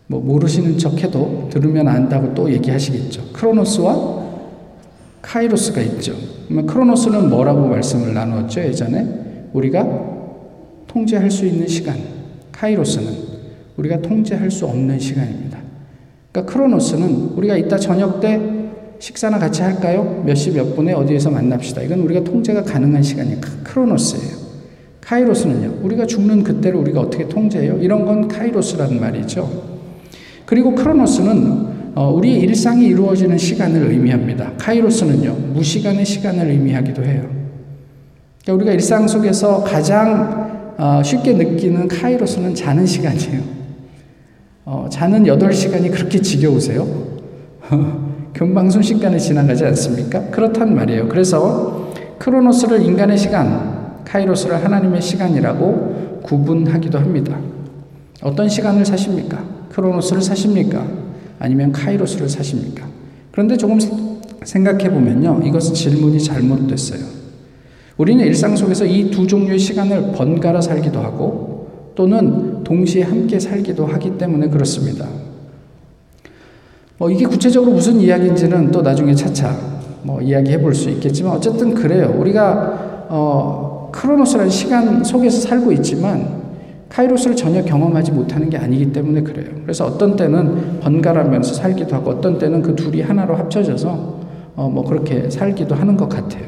뭐 0.07 0.19
모르시는 0.21 0.79
척 0.79 1.03
해도 1.03 1.47
들으면 1.51 1.87
안다고 1.87 2.33
또 2.33 2.51
얘기하시겠죠. 2.51 3.25
크로노스와 3.33 4.21
카이로스가 5.21 5.81
있죠. 5.81 6.15
크로노스는 6.65 7.29
뭐라고 7.29 7.67
말씀을 7.67 8.15
나누었죠, 8.15 8.61
예전에? 8.61 9.49
우리가 9.53 9.87
통제할 10.87 11.29
수 11.29 11.45
있는 11.45 11.67
시간, 11.67 11.95
카이로스는 12.53 13.13
우리가 13.77 14.01
통제할 14.01 14.49
수 14.49 14.65
없는 14.65 14.97
시간입니다. 14.97 15.59
그러니까 16.31 16.51
크로노스는 16.51 17.33
우리가 17.35 17.55
이따 17.57 17.77
저녁 17.77 18.19
때 18.19 18.39
식사나 19.01 19.39
같이 19.39 19.61
할까요? 19.63 20.21
몇 20.25 20.35
시 20.35 20.51
몇 20.51 20.75
분에 20.75 20.93
어디에서 20.93 21.31
만납시다. 21.31 21.81
이건 21.81 21.99
우리가 22.01 22.23
통제가 22.23 22.63
가능한 22.63 23.01
시간이 23.01 23.41
크로노스예요. 23.63 24.37
카이로스는요. 25.01 25.79
우리가 25.83 26.05
죽는 26.05 26.43
그때를 26.43 26.77
우리가 26.79 27.01
어떻게 27.01 27.27
통제해요? 27.27 27.77
이런 27.81 28.05
건 28.05 28.27
카이로스라는 28.27 28.99
말이죠. 29.01 29.49
그리고 30.45 30.75
크로노스는 30.75 31.71
어, 31.95 32.09
우리의 32.13 32.41
일상이 32.41 32.85
이루어지는 32.85 33.37
시간을 33.37 33.89
의미합니다. 33.91 34.53
카이로스는요. 34.57 35.33
무시간의 35.55 36.05
시간을 36.05 36.47
의미하기도 36.49 37.03
해요. 37.03 37.27
그러니까 38.43 38.53
우리가 38.53 38.71
일상 38.73 39.07
속에서 39.07 39.63
가장 39.63 40.73
어, 40.77 41.01
쉽게 41.03 41.33
느끼는 41.33 41.87
카이로스는 41.87 42.53
자는 42.55 42.85
시간이에요. 42.85 43.41
어, 44.65 44.87
자는 44.89 45.23
8시간이 45.23 45.91
그렇게 45.91 46.21
지겨우세요? 46.21 46.87
금방 48.33 48.69
순식간에 48.69 49.17
지나가지 49.17 49.65
않습니까? 49.65 50.29
그렇단 50.29 50.73
말이에요. 50.75 51.07
그래서 51.07 51.91
크로노스를 52.17 52.81
인간의 52.83 53.17
시간, 53.17 54.01
카이로스를 54.05 54.63
하나님의 54.63 55.01
시간이라고 55.01 56.21
구분하기도 56.23 56.97
합니다. 56.97 57.37
어떤 58.21 58.47
시간을 58.47 58.85
사십니까? 58.85 59.43
크로노스를 59.69 60.21
사십니까? 60.21 60.85
아니면 61.39 61.71
카이로스를 61.71 62.29
사십니까? 62.29 62.85
그런데 63.31 63.57
조금 63.57 63.79
생각해 64.43 64.89
보면요. 64.89 65.41
이것은 65.45 65.73
질문이 65.73 66.21
잘못됐어요. 66.23 67.21
우리는 67.97 68.25
일상 68.25 68.55
속에서 68.55 68.85
이 68.85 69.11
두 69.11 69.27
종류의 69.27 69.59
시간을 69.59 70.13
번갈아 70.13 70.61
살기도 70.61 70.99
하고 70.99 71.91
또는 71.95 72.63
동시에 72.63 73.03
함께 73.03 73.39
살기도 73.39 73.85
하기 73.85 74.17
때문에 74.17 74.47
그렇습니다. 74.49 75.07
뭐 77.01 77.09
이게 77.09 77.25
구체적으로 77.25 77.71
무슨 77.71 77.99
이야기인지는 77.99 78.69
또 78.69 78.83
나중에 78.83 79.15
차차 79.15 79.57
뭐 80.03 80.21
이야기해 80.21 80.61
볼 80.61 80.75
수 80.75 80.87
있겠지만 80.91 81.33
어쨌든 81.33 81.73
그래요. 81.73 82.13
우리가 82.15 83.07
어, 83.09 83.89
크로노스라는 83.91 84.51
시간 84.51 85.03
속에서 85.03 85.41
살고 85.41 85.71
있지만 85.71 86.41
카이로스를 86.89 87.35
전혀 87.35 87.63
경험하지 87.63 88.11
못하는 88.11 88.51
게 88.51 88.57
아니기 88.57 88.93
때문에 88.93 89.23
그래요. 89.23 89.47
그래서 89.63 89.87
어떤 89.87 90.15
때는 90.15 90.79
번갈아면서 90.81 91.55
살기도 91.55 91.95
하고 91.95 92.11
어떤 92.11 92.37
때는 92.37 92.61
그 92.61 92.75
둘이 92.75 93.01
하나로 93.01 93.35
합쳐져서 93.35 94.19
어, 94.55 94.69
뭐 94.69 94.83
그렇게 94.83 95.27
살기도 95.27 95.73
하는 95.73 95.97
것 95.97 96.07
같아요. 96.07 96.43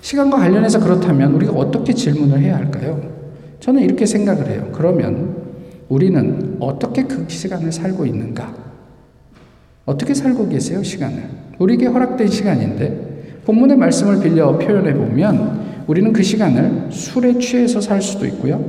시간과 0.00 0.36
관련해서 0.36 0.78
그렇다면 0.78 1.34
우리가 1.34 1.52
어떻게 1.54 1.92
질문을 1.92 2.38
해야 2.38 2.56
할까요? 2.56 3.00
저는 3.58 3.82
이렇게 3.82 4.06
생각을 4.06 4.46
해요. 4.48 4.68
그러면 4.70 5.34
우리는 5.88 6.56
어떻게 6.60 7.02
그 7.02 7.24
시간을 7.26 7.72
살고 7.72 8.06
있는가? 8.06 8.65
어떻게 9.86 10.14
살고 10.14 10.48
계세요, 10.48 10.82
시간을? 10.82 11.22
우리에게 11.60 11.86
허락된 11.86 12.26
시간인데, 12.26 13.42
본문의 13.44 13.76
말씀을 13.76 14.20
빌려 14.20 14.58
표현해 14.58 14.92
보면, 14.94 15.84
우리는 15.86 16.12
그 16.12 16.24
시간을 16.24 16.88
술에 16.90 17.38
취해서 17.38 17.80
살 17.80 18.02
수도 18.02 18.26
있고요, 18.26 18.62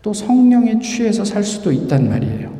또 0.00 0.12
성령에 0.12 0.78
취해서 0.78 1.24
살 1.24 1.42
수도 1.42 1.72
있단 1.72 2.08
말이에요. 2.08 2.54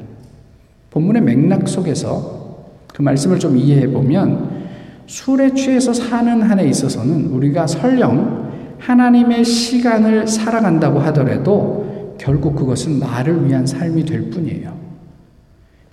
본문의 0.90 1.22
맥락 1.22 1.68
속에서 1.68 2.64
그 2.92 3.02
말씀을 3.02 3.38
좀 3.38 3.56
이해해 3.56 3.88
보면, 3.88 4.64
술에 5.06 5.54
취해서 5.54 5.92
사는 5.92 6.42
한에 6.42 6.66
있어서는 6.66 7.26
우리가 7.26 7.68
설령 7.68 8.52
하나님의 8.80 9.44
시간을 9.44 10.26
살아간다고 10.26 10.98
하더라도 10.98 12.16
결국 12.18 12.56
그것은 12.56 12.98
나를 12.98 13.46
위한 13.46 13.64
삶이 13.64 14.04
될 14.04 14.30
뿐이에요. 14.30 14.83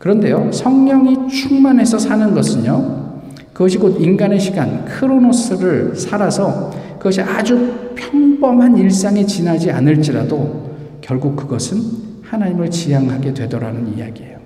그런데요, 0.02 0.52
성령이 0.52 1.30
충만해서 1.30 2.00
사는 2.00 2.34
것은요, 2.34 3.22
그것이 3.54 3.78
곧 3.78 4.02
인간의 4.02 4.40
시간, 4.40 4.84
크로노스를 4.86 5.96
살아서 5.96 6.72
그것이 6.98 7.22
아주 7.22 7.92
평범한 7.96 8.80
일상에 8.80 9.24
지나지 9.24 9.70
않을지라도 9.70 10.72
결국 11.02 11.36
그것은 11.36 11.78
하나님을 12.24 12.72
지향하게 12.72 13.36
되더라는 13.36 13.96
이야기예요. 13.96 14.40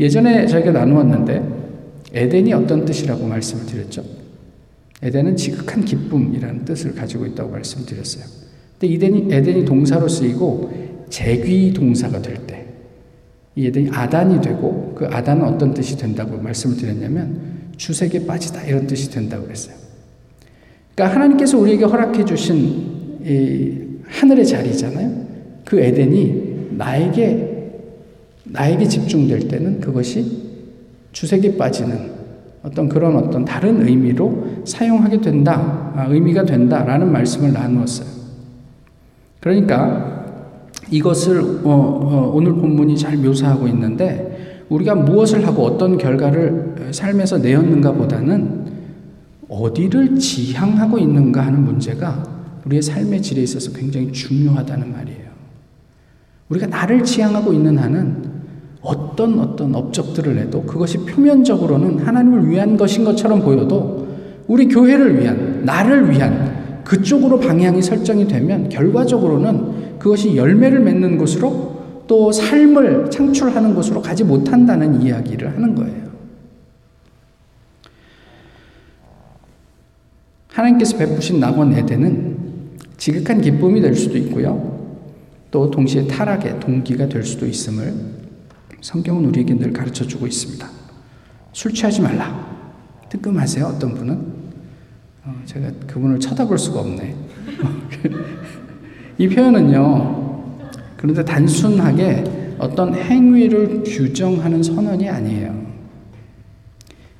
예전에 0.00 0.44
저희가 0.48 0.72
나누었는데 0.72 1.62
에덴이 2.14 2.52
어떤 2.54 2.84
뜻이라고 2.84 3.24
말씀을 3.24 3.66
드렸죠? 3.66 4.02
에덴은 5.00 5.36
지극한 5.36 5.84
기쁨이라는 5.84 6.64
뜻을 6.64 6.96
가지고 6.96 7.26
있다고 7.26 7.52
말씀드렸어요. 7.52 8.24
근데 8.80 8.94
에덴이, 8.94 9.32
에덴이 9.32 9.64
동사로 9.64 10.08
쓰이고 10.08 11.06
재귀 11.08 11.72
동사가 11.72 12.20
될 12.20 12.34
때, 12.48 12.61
이 13.54 13.66
에덴이 13.66 13.90
아단이 13.92 14.40
되고 14.40 14.94
그 14.96 15.06
아단은 15.06 15.44
어떤 15.44 15.74
뜻이 15.74 15.96
된다고 15.96 16.38
말씀을 16.38 16.76
드렸냐면 16.76 17.40
주색에 17.76 18.26
빠지다 18.26 18.62
이런 18.62 18.86
뜻이 18.86 19.10
된다고 19.10 19.44
그랬어요. 19.44 19.74
그러니까 20.94 21.16
하나님께서 21.16 21.58
우리에게 21.58 21.84
허락해 21.84 22.24
주신 22.24 23.18
이 23.24 23.78
하늘의 24.06 24.46
자리잖아요. 24.46 25.22
그 25.64 25.80
에덴이 25.80 26.72
나에게 26.72 27.52
나에게 28.44 28.86
집중될 28.86 29.48
때는 29.48 29.80
그것이 29.80 30.42
주색에 31.12 31.56
빠지는 31.56 32.12
어떤 32.62 32.88
그런 32.88 33.16
어떤 33.16 33.44
다른 33.44 33.86
의미로 33.86 34.46
사용하게 34.64 35.20
된다, 35.20 35.92
아, 35.96 36.06
의미가 36.08 36.44
된다라는 36.44 37.10
말씀을 37.10 37.52
나누었어요. 37.52 38.08
그러니까 39.40 40.21
이것을 40.92 41.40
어, 41.64 41.70
어, 41.70 42.32
오늘 42.34 42.52
본문이 42.52 42.96
잘 42.98 43.16
묘사하고 43.16 43.66
있는데 43.68 44.66
우리가 44.68 44.94
무엇을 44.94 45.46
하고 45.46 45.64
어떤 45.64 45.96
결과를 45.96 46.90
삶에서 46.92 47.38
내었는가 47.38 47.92
보다는 47.92 48.62
어디를 49.48 50.18
지향하고 50.18 50.98
있는가 50.98 51.46
하는 51.46 51.64
문제가 51.64 52.22
우리의 52.66 52.82
삶의 52.82 53.22
질에 53.22 53.42
있어서 53.42 53.72
굉장히 53.72 54.12
중요하다는 54.12 54.92
말이에요. 54.92 55.32
우리가 56.50 56.66
나를 56.66 57.02
지향하고 57.02 57.52
있는 57.52 57.78
한은 57.78 58.30
어떤 58.82 59.40
어떤 59.40 59.74
업적들을 59.74 60.38
해도 60.38 60.62
그것이 60.62 60.98
표면적으로는 60.98 62.00
하나님을 62.00 62.50
위한 62.50 62.76
것인 62.76 63.04
것처럼 63.04 63.40
보여도 63.40 64.08
우리 64.46 64.66
교회를 64.68 65.20
위한, 65.20 65.62
나를 65.64 66.10
위한 66.10 66.82
그쪽으로 66.84 67.40
방향이 67.40 67.80
설정이 67.80 68.26
되면 68.28 68.68
결과적으로는 68.68 69.91
그것이 70.02 70.34
열매를 70.34 70.80
맺는 70.80 71.16
곳으로 71.16 72.02
또 72.08 72.32
삶을 72.32 73.08
창출하는 73.08 73.72
곳으로 73.72 74.02
가지 74.02 74.24
못한다는 74.24 75.00
이야기를 75.00 75.54
하는 75.54 75.76
거예요. 75.76 76.10
하나님께서 80.48 80.98
베푸신 80.98 81.38
낙원 81.38 81.72
에덴은 81.72 82.78
지극한 82.96 83.40
기쁨이 83.40 83.80
될 83.80 83.94
수도 83.94 84.18
있고요. 84.18 85.06
또 85.52 85.70
동시에 85.70 86.08
타락의 86.08 86.58
동기가 86.58 87.08
될 87.08 87.22
수도 87.22 87.46
있음을 87.46 87.94
성경은 88.80 89.26
우리에게 89.26 89.54
늘 89.54 89.72
가르쳐 89.72 90.04
주고 90.04 90.26
있습니다. 90.26 90.68
술 91.52 91.72
취하지 91.72 92.02
말라. 92.02 92.50
뜨끔하세요, 93.08 93.66
어떤 93.66 93.94
분은? 93.94 94.14
어, 95.26 95.42
제가 95.46 95.70
그분을 95.86 96.18
쳐다볼 96.18 96.58
수가 96.58 96.80
없네. 96.80 97.14
이 99.18 99.28
표현은요, 99.28 100.22
그런데 100.96 101.24
단순하게 101.24 102.24
어떤 102.58 102.94
행위를 102.94 103.82
규정하는 103.84 104.62
선언이 104.62 105.08
아니에요. 105.08 105.62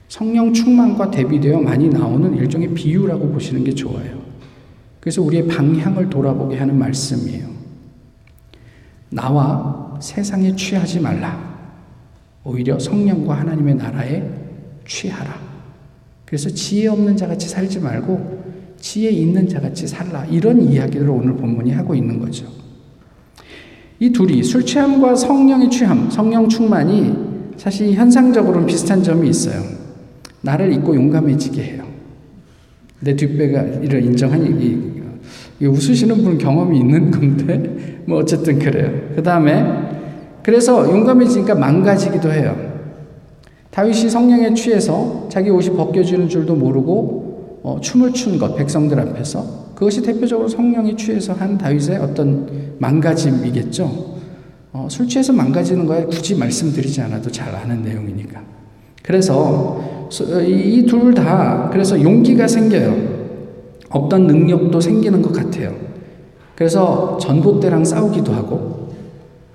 성령 0.09 0.53
충만과 0.53 1.11
대비되어 1.11 1.61
많이 1.61 1.89
나오는 1.89 2.37
일종의 2.37 2.75
비유라고 2.75 3.31
보시는 3.31 3.65
게 3.65 3.75
좋아요. 3.75 4.21
그래서 5.01 5.23
우리의 5.23 5.49
방향을 5.49 6.11
돌아보게 6.11 6.59
하는 6.59 6.79
말씀이에요. 6.79 7.49
나와 9.11 9.99
세상에 10.01 10.55
취하지 10.55 11.01
말라. 11.01 11.53
오히려 12.45 12.79
성령과 12.79 13.41
하나님의 13.41 13.75
나라에 13.77 14.23
취하라. 14.87 15.41
그래서 16.25 16.49
지혜 16.51 16.89
없는 16.89 17.17
자같이 17.17 17.49
살지 17.49 17.81
말고 17.81 18.42
지혜 18.83 19.11
있는 19.11 19.49
자같이 19.49 19.87
살라. 19.87 20.27
이런 20.27 20.61
이야기를 20.61 21.09
오늘 21.09 21.35
본문이 21.37 21.71
하고 21.71 21.95
있는 21.95 22.19
거죠. 22.19 22.47
이 24.01 24.11
둘이 24.11 24.43
술 24.43 24.67
취함과 24.67 25.15
성령의 25.15 25.71
취함, 25.71 26.11
성령 26.11 26.49
충만이 26.49 27.15
사실 27.57 27.93
현상적으로는 27.93 28.67
비슷한 28.67 29.01
점이 29.01 29.29
있어요. 29.29 29.63
나를 30.41 30.73
잊고 30.73 30.97
용감해지게 30.97 31.63
해요. 31.63 31.85
내 32.99 33.15
뒷배가 33.15 33.85
이를 33.85 34.03
인정하니 34.05 34.49
이, 35.61 35.65
웃으시는 35.65 36.25
분 36.25 36.37
경험이 36.37 36.81
있는 36.81 37.13
건데 37.13 38.03
뭐 38.05 38.19
어쨌든 38.19 38.59
그래요. 38.59 38.91
그 39.15 39.23
다음에 39.23 39.65
그래서 40.43 40.85
용감해지니까 40.85 41.55
망가지기도 41.55 42.33
해요. 42.33 42.57
다윗이 43.71 44.11
성령에 44.11 44.55
취해서 44.55 45.29
자기 45.31 45.51
옷이 45.51 45.71
벗겨지는 45.77 46.29
줄도 46.29 46.57
모르고 46.57 47.32
어, 47.63 47.79
춤을 47.81 48.13
춘 48.13 48.39
것, 48.39 48.57
백성들 48.57 48.99
앞에서 48.99 49.73
그것이 49.75 50.03
대표적으로 50.03 50.49
성령에 50.49 50.97
취해서 50.97 51.33
한 51.33 51.57
다윗의 51.59 51.99
어떤 51.99 52.75
망가짐이겠죠. 52.79 54.13
어, 54.73 54.89
술 54.91 55.07
취해서 55.09 55.33
망가지는 55.33 55.87
거에 55.87 56.05
굳이 56.07 56.35
말씀드리지 56.37 57.01
않아도 57.03 57.31
잘 57.31 57.55
아는 57.55 57.83
내용이니까. 57.83 58.41
그래서 59.03 60.09
이 60.47 60.87
둘 60.87 61.15
다 61.15 61.69
그래서 61.73 62.01
용기가 62.01 62.47
생겨요. 62.47 63.23
없던 63.91 64.27
능력도 64.27 64.81
생기는 64.81 65.21
것 65.23 65.33
같아요. 65.33 65.75
그래서 66.55 67.17
전봇대랑 67.21 67.85
싸우기도 67.85 68.33
하고 68.33 68.89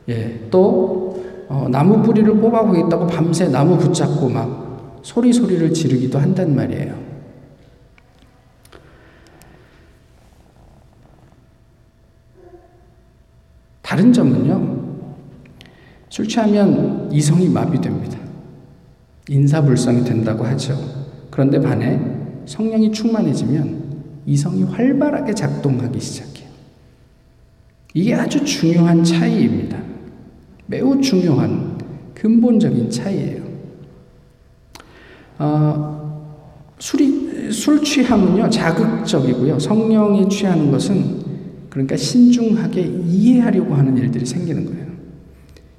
예, 0.10 0.42
또 0.52 1.24
어, 1.50 1.68
나무 1.70 2.02
뿌리를 2.02 2.32
뽑아보겠다고 2.40 3.08
밤새 3.08 3.48
나무 3.48 3.78
붙잡고 3.78 4.30
막 4.30 5.00
소리 5.02 5.32
소리를 5.32 5.74
지르기도 5.74 6.20
한단 6.20 6.56
말이에요. 6.56 7.07
다른 13.88 14.12
점은요. 14.12 14.86
술 16.10 16.28
취하면 16.28 17.10
이성이 17.10 17.48
마비됩니다. 17.48 18.20
인사불성이 19.30 20.04
된다고 20.04 20.44
하죠. 20.44 20.78
그런데 21.32 21.58
반해 21.62 21.98
성령이 22.46 22.92
충만해지면 22.92 23.84
이성이 24.26 24.64
활발하게 24.64 25.34
작동하기 25.34 26.02
시작해요. 26.02 26.50
이게 27.94 28.14
아주 28.14 28.44
중요한 28.44 29.06
차이입니다. 29.06 29.82
매우 30.66 31.00
중요한 31.00 31.78
근본적인 32.14 32.90
차이예요. 32.90 33.42
어, 35.40 36.36
술이, 36.78 37.54
술 37.54 37.82
취함은요, 37.82 38.50
자극적이고요. 38.50 39.58
성령이 39.60 40.28
취하는 40.28 40.72
것은 40.72 41.17
그러니까 41.78 41.96
신중하게 41.96 42.82
이해하려고 43.06 43.76
하는 43.76 43.96
일들이 43.96 44.26
생기는 44.26 44.66
거예요. 44.66 44.88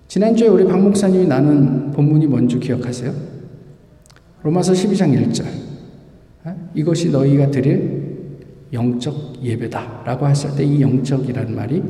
지난주에 0.06 0.46
우리 0.46 0.64
박 0.64 0.80
목사님이 0.80 1.26
나눈 1.26 1.90
본문이 1.90 2.28
뭔지 2.28 2.60
기억하세요? 2.60 3.12
로마서 4.44 4.74
12장 4.74 5.12
1절. 5.12 5.44
어? 6.44 6.70
이것이 6.76 7.10
너희가 7.10 7.50
드릴 7.50 8.38
영적 8.72 9.42
예배다. 9.42 10.04
라고 10.06 10.28
했을 10.28 10.54
때 10.54 10.64
이 10.64 10.80
영적이라는 10.80 11.56
말이 11.56 11.82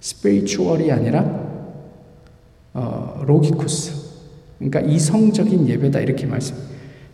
스피리추얼이 0.00 0.92
아니라 0.92 1.24
어, 2.74 3.22
로기쿠스. 3.26 3.92
그러니까 4.58 4.80
이성적인 4.80 5.66
예배다 5.66 6.00
이렇게 6.00 6.26
말씀. 6.26 6.54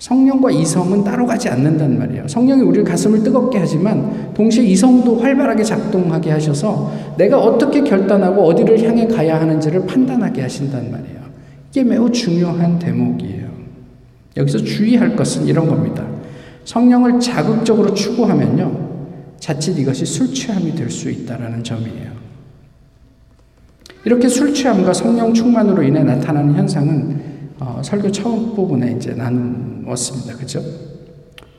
성령과 0.02 0.50
이성은 0.50 1.04
따로 1.04 1.24
가지 1.24 1.48
않는단 1.48 1.96
말이에요. 1.96 2.26
성령이 2.26 2.62
우리 2.62 2.82
가슴을 2.82 3.22
뜨겁게 3.22 3.58
하지만 3.58 4.34
동시에 4.34 4.64
이성도 4.64 5.20
활발하게 5.20 5.62
작동하게 5.62 6.32
하셔서 6.32 6.92
내가 7.16 7.38
어떻게 7.38 7.84
결단하고 7.84 8.42
어디를 8.46 8.82
향해 8.82 9.06
가야 9.06 9.40
하는지를 9.40 9.86
판단하게 9.86 10.42
하신단 10.42 10.90
말이에요. 10.90 11.20
이게 11.70 11.84
매우 11.84 12.10
중요한 12.10 12.80
대목이에요. 12.80 13.46
여기서 14.36 14.58
주의할 14.58 15.14
것은 15.14 15.46
이런 15.46 15.68
겁니다. 15.68 16.04
성령을 16.64 17.20
자극적으로 17.20 17.94
추구하면요. 17.94 18.90
자칫 19.38 19.78
이것이 19.78 20.04
술 20.04 20.34
취함이 20.34 20.74
될 20.74 20.90
수 20.90 21.12
있다라는 21.12 21.62
점이에요. 21.62 22.10
이렇게 24.04 24.26
술 24.26 24.52
취함과 24.52 24.94
성령 24.94 25.32
충만으로 25.32 25.80
인해 25.84 26.02
나타나는 26.02 26.54
현상은 26.54 27.31
어, 27.60 27.80
설교 27.82 28.10
처음 28.10 28.54
부분에 28.54 28.92
이제 28.92 29.12
나누었습니다. 29.12 30.36
그죠? 30.38 30.60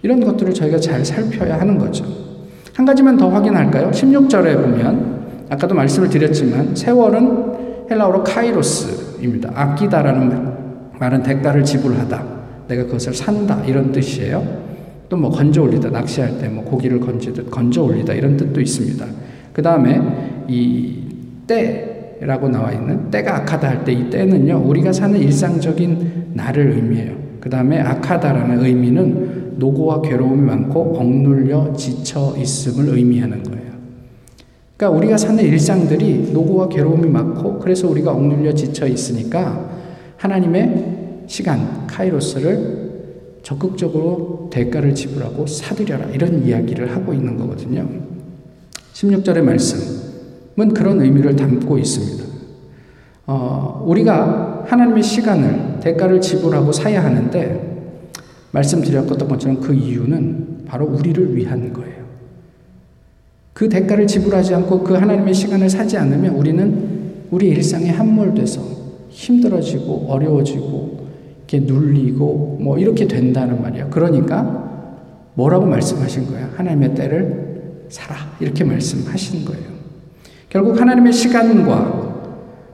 이런 0.02 0.20
것들을 0.24 0.54
저희가 0.54 0.80
잘 0.80 1.04
살펴야 1.06 1.60
하는 1.60 1.78
거죠. 1.78 2.06
한 2.74 2.86
가지만 2.86 3.16
더 3.18 3.30
확인할까요? 3.30 3.92
16절에 3.92 4.56
보면, 4.62 5.46
아까도 5.50 5.76
말씀을 5.76 6.10
드렸지만, 6.10 6.76
세월은 6.76 7.88
헬라어로 7.90 8.24
카이로스, 8.24 9.22
입니다. 9.24 9.52
아끼다라는 9.54 10.54
말은 11.00 11.24
대가를 11.24 11.64
지불하다. 11.64 12.24
내가 12.68 12.84
그것을 12.86 13.14
산다. 13.14 13.64
이런 13.66 13.92
뜻이에요. 13.92 14.64
또 15.10 15.18
뭐 15.18 15.30
건져 15.30 15.62
올리다. 15.62 15.90
낚시할 15.90 16.40
때 16.40 16.50
뭐 16.50 16.64
고기를 16.64 17.00
건지듯 17.00 17.52
건져 17.52 17.84
올리다. 17.84 18.14
이런 18.14 18.36
뜻도 18.36 18.60
있습니다. 18.60 19.06
그 19.54 19.62
다음에 19.62 20.02
이 20.48 21.00
때 21.46 21.93
라고 22.26 22.48
나와 22.50 22.72
있는 22.72 23.10
때가 23.12 23.38
악하다 23.38 23.68
할 23.70 23.84
때 23.86 23.94
이 23.94 24.10
때는요. 24.10 24.64
우리가 24.66 24.92
사는 24.94 25.20
일상적인 25.20 26.32
나를 26.34 26.72
의미해요. 26.72 27.16
그 27.40 27.50
다음에 27.50 27.80
악하다라는 27.80 28.64
의미는 28.64 29.54
노고와 29.58 30.02
괴로움이 30.02 30.42
많고 30.42 30.98
억눌려 30.98 31.74
지쳐 31.74 32.36
있음을 32.38 32.96
의미하는 32.98 33.44
거예요. 33.44 33.74
그러니까 34.78 34.98
우리가 34.98 35.18
사는 35.18 35.44
일상들이 35.44 36.32
노고와 36.34 36.70
괴로움이 36.70 37.08
많고 37.10 37.60
그래서 37.60 37.88
우리가 37.90 38.12
억눌려 38.12 38.54
지쳐 38.54 38.88
있으니까 38.88 39.70
하나님의 40.18 41.26
시간 41.28 41.86
카이로스를 41.88 42.84
적극적으로 43.44 44.50
대가를 44.52 44.96
지불하고 44.96 45.46
사들여라 45.46 46.06
이런 46.14 46.46
이야기를 46.46 46.96
하고 46.96 47.14
있는 47.14 47.38
거거든요. 47.38 47.86
16절의 48.94 49.42
말씀 49.42 50.13
은 50.60 50.74
그런 50.74 51.02
의미를 51.02 51.36
담고 51.36 51.78
있습니다. 51.78 52.24
어, 53.26 53.84
우리가 53.88 54.66
하나님의 54.68 55.02
시간을 55.02 55.80
대가를 55.80 56.22
지불하고 56.22 56.72
사야 56.72 57.04
하는데 57.04 57.74
말씀드렸던 58.52 59.28
것처럼 59.28 59.60
그 59.60 59.74
이유는 59.74 60.66
바로 60.66 60.86
우리를 60.86 61.36
위한 61.36 61.74
거예요. 61.74 62.04
그 63.54 63.70
대가를 63.70 64.08
지불하지 64.08 64.54
않고 64.56 64.84
그 64.84 64.94
하나님의 64.94 65.34
시간을 65.34 65.70
사지 65.70 65.98
않으면 65.98 66.36
우리는 66.36 67.04
우리 67.32 67.48
일상에 67.48 67.90
함몰돼서 67.90 68.62
힘들어지고 69.10 70.08
어려워지고 70.10 71.08
이렇게 71.38 71.60
눌리고 71.60 72.58
뭐 72.62 72.78
이렇게 72.78 73.08
된다는 73.08 73.62
말이에요. 73.62 73.90
그러니까 73.90 74.64
뭐라고 75.36 75.66
말씀하신 75.66 76.28
거예요? 76.28 76.50
하나님의 76.56 76.96
때를 76.96 77.86
살아 77.90 78.16
이렇게 78.40 78.64
말씀하신 78.64 79.46
거예요. 79.46 79.73
결국 80.54 80.80
하나님의 80.80 81.12
시간과 81.12 82.04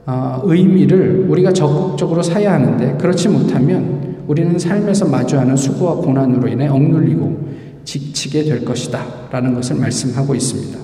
어, 0.04 0.42
의미를 0.44 1.24
우리가 1.30 1.50
적극적으로 1.50 2.22
사야 2.22 2.52
하는데 2.52 2.98
그렇지 2.98 3.30
못하면 3.30 4.18
우리는 4.26 4.58
삶에서 4.58 5.06
마주하는 5.06 5.56
수고와 5.56 5.94
고난으로 5.94 6.46
인해 6.46 6.68
억눌리고 6.68 7.48
지치게 7.84 8.44
될 8.44 8.66
것이다. 8.66 9.02
라는 9.30 9.54
것을 9.54 9.76
말씀하고 9.76 10.34
있습니다. 10.34 10.78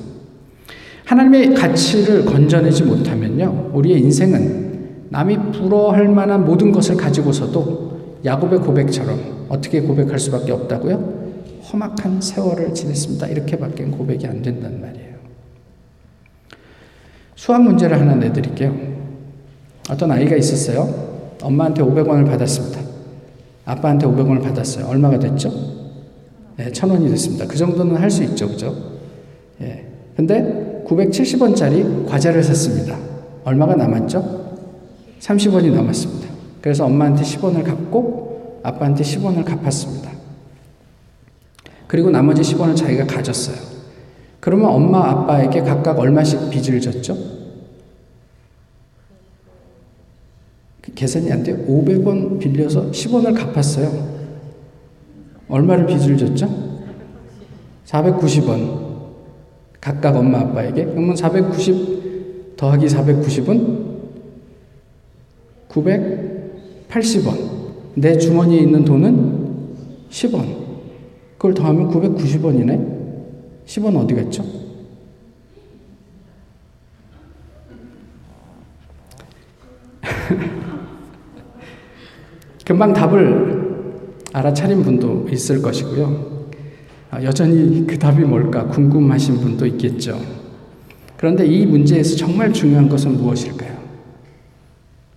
하나님의 1.05 1.55
가치를 1.55 2.25
건져내지 2.25 2.85
못하면요. 2.85 3.73
우리의 3.75 4.01
인생은 4.01 5.09
남이 5.11 5.53
부러워할 5.53 6.09
만한 6.09 6.47
모든 6.47 6.73
것을 6.73 6.97
가지고서도 6.97 8.21
야곱의 8.25 8.61
고백처럼 8.61 9.47
어떻게 9.51 9.83
고백할 9.83 10.19
수밖에 10.19 10.51
없다고요? 10.51 11.27
험악한 11.71 12.23
세월을 12.23 12.73
지냈습니다. 12.73 13.27
이렇게밖에 13.27 13.85
고백이 13.85 14.27
안 14.27 14.41
된단 14.41 14.81
말이에요. 14.81 15.06
수학 17.37 17.63
문제를 17.63 18.01
하나 18.01 18.15
내드릴게요. 18.15 18.75
어떤 19.91 20.11
아이가 20.11 20.35
있었어요. 20.37 21.37
엄마한테 21.43 21.83
500원을 21.83 22.27
받았습니다. 22.27 22.81
아빠한테 23.67 24.07
500원을 24.07 24.43
받았어요. 24.43 24.87
얼마가 24.87 25.19
됐죠? 25.19 25.53
예, 26.59 26.73
천 26.73 26.91
원이 26.91 27.09
됐습니다. 27.11 27.47
그 27.47 27.57
정도는 27.57 27.97
할 27.97 28.11
수 28.11 28.25
있죠. 28.25 28.49
그죠? 28.49 28.75
예. 29.61 29.85
근데 30.17 30.83
970원짜리 30.89 32.07
과자를 32.09 32.43
샀습니다. 32.43 32.99
얼마가 33.45 33.77
남았죠? 33.77 34.47
30원이 35.21 35.73
남았습니다. 35.73 36.29
그래서 36.63 36.87
엄마한테 36.87 37.23
10원을 37.23 37.63
갚고 37.65 38.61
아빠한테 38.63 39.05
10원을 39.05 39.45
갚았습니다. 39.45 40.11
그리고 41.87 42.11
나머지 42.11 42.43
10원을 42.43 42.75
자기가 42.75 43.07
가졌어요. 43.07 43.57
그러면 44.47 44.69
엄마, 44.69 45.11
아빠에게 45.11 45.63
각각 45.63 45.99
얼마씩 45.99 46.51
빚을 46.51 46.81
졌죠? 46.81 47.19
계산이 50.95 51.33
안 51.33 51.43
돼요. 51.43 51.57
500원 51.67 52.39
빌려서 52.39 52.93
10원을 52.93 53.35
갚았어요. 53.35 53.91
얼마를 55.49 55.87
빚을 55.87 56.17
졌죠? 56.17 56.49
490원. 57.87 58.87
각각 59.81 60.15
엄마 60.15 60.39
아빠에게. 60.39 60.85
그러면 60.85 61.17
490 61.17 62.57
더하기 62.57 62.87
490은 62.87 63.85
980원. 65.69 67.51
내 67.97 68.17
주머니에 68.17 68.61
있는 68.61 68.85
돈은 68.85 69.67
10원. 70.09 70.67
그걸 71.37 71.53
더하면 71.53 71.91
990원이네. 71.91 72.96
10원 73.67 73.97
어디 73.97 74.15
갔죠? 74.15 74.45
금방 82.65 82.93
답을 82.93 83.67
알아차린 84.33 84.83
분도 84.83 85.29
있을 85.31 85.63
것이고요. 85.63 86.47
아, 87.11 87.23
여전히 87.23 87.87
그 87.87 87.97
답이 87.99 88.25
뭘까 88.25 88.67
궁금하신 88.67 89.37
분도 89.37 89.67
있겠죠. 89.67 90.21
그런데 91.17 91.47
이 91.47 91.65
문제에서 91.65 92.17
정말 92.17 92.53
중요한 92.53 92.89
것은 92.89 93.17
무엇일까요? 93.17 93.77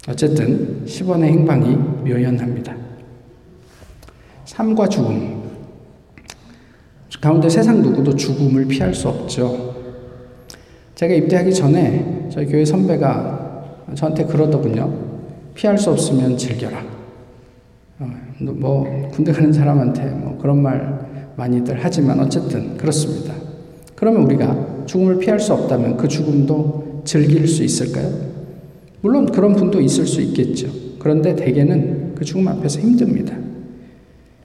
어쨌든 0.08 0.86
10원의 0.86 1.24
행방이 1.24 1.76
묘연합니다. 1.76 2.76
삶과 4.46 4.88
죽음. 4.88 5.39
가운데 7.22 7.50
세상 7.50 7.82
누구도 7.82 8.16
죽음을 8.16 8.66
피할 8.66 8.94
수 8.94 9.10
없죠. 9.10 9.76
제가 10.96 11.14
입대하기 11.14 11.54
전에 11.54 12.30
저희 12.32 12.46
교회 12.46 12.64
선배가 12.64 13.86
저한테 13.96 14.26
그러더군요. 14.26 14.94
피할 15.56 15.78
수 15.78 15.90
없으면 15.90 16.38
즐겨라. 16.38 16.84
어, 18.00 18.12
뭐 18.40 19.10
군대 19.12 19.32
가는 19.32 19.52
사람한테 19.52 20.06
뭐 20.06 20.38
그런 20.40 20.62
말 20.62 21.34
많이들 21.36 21.78
하지만 21.82 22.20
어쨌든 22.20 22.78
그렇습니다. 22.78 23.34
그러면 23.96 24.24
우리가 24.24 24.86
죽음을 24.86 25.20
피할 25.20 25.40
수 25.40 25.54
없다면 25.54 25.98
그 25.98 26.08
죽음도 26.08 27.02
즐길 27.06 27.48
수 27.48 27.64
있을까요? 27.64 28.10
물론 29.02 29.26
그런 29.26 29.56
분도 29.56 29.82
있을 29.82 30.06
수 30.06 30.22
있겠죠. 30.22 30.68
그런데 31.00 31.36
대개는 31.36 32.16
그 32.16 32.26
죽음 32.26 32.48
앞에서 32.48 32.80
힘듭니다. 32.82 33.36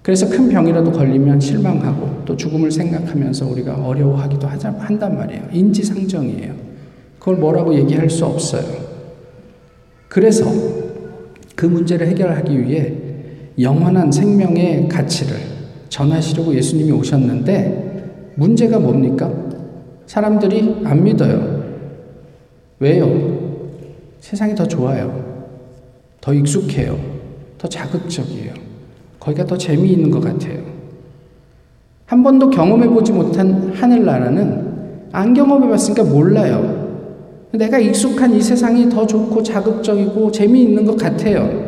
그래서 0.04 0.28
큰 0.28 0.50
병이라도 0.50 0.92
걸리면 0.92 1.40
실망하고 1.40 2.24
또 2.26 2.36
죽음을 2.36 2.70
생각하면서 2.70 3.46
우리가 3.46 3.86
어려워하기도 3.86 4.46
하자, 4.46 4.70
한단 4.78 5.16
말이에요. 5.16 5.44
인지상정이에요. 5.50 6.52
그걸 7.18 7.36
뭐라고 7.36 7.74
얘기할 7.74 8.10
수 8.10 8.26
없어요. 8.26 8.64
그래서 10.08 10.44
그 11.56 11.64
문제를 11.64 12.06
해결하기 12.08 12.66
위해 12.66 12.94
영원한 13.58 14.12
생명의 14.12 14.90
가치를 14.90 15.38
전하시려고 15.88 16.54
예수님이 16.54 16.92
오셨는데 16.92 18.32
문제가 18.34 18.78
뭡니까? 18.78 19.32
사람들이 20.04 20.82
안 20.84 21.02
믿어요. 21.02 21.64
왜요? 22.78 23.72
세상이 24.20 24.54
더 24.54 24.68
좋아요. 24.68 25.48
더 26.20 26.34
익숙해요. 26.34 27.00
더 27.56 27.66
자극적이에요. 27.66 28.63
거기가 29.24 29.46
더 29.46 29.56
재미있는 29.56 30.10
것 30.10 30.20
같아요. 30.22 30.58
한 32.04 32.22
번도 32.22 32.50
경험해 32.50 32.88
보지 32.88 33.12
못한 33.12 33.72
하늘나라는 33.74 34.74
안 35.12 35.32
경험해 35.32 35.68
봤으니까 35.68 36.04
몰라요. 36.04 36.84
내가 37.52 37.78
익숙한 37.78 38.34
이 38.34 38.42
세상이 38.42 38.90
더 38.90 39.06
좋고 39.06 39.42
자극적이고 39.42 40.30
재미있는 40.30 40.84
것 40.84 40.96
같아요. 40.98 41.64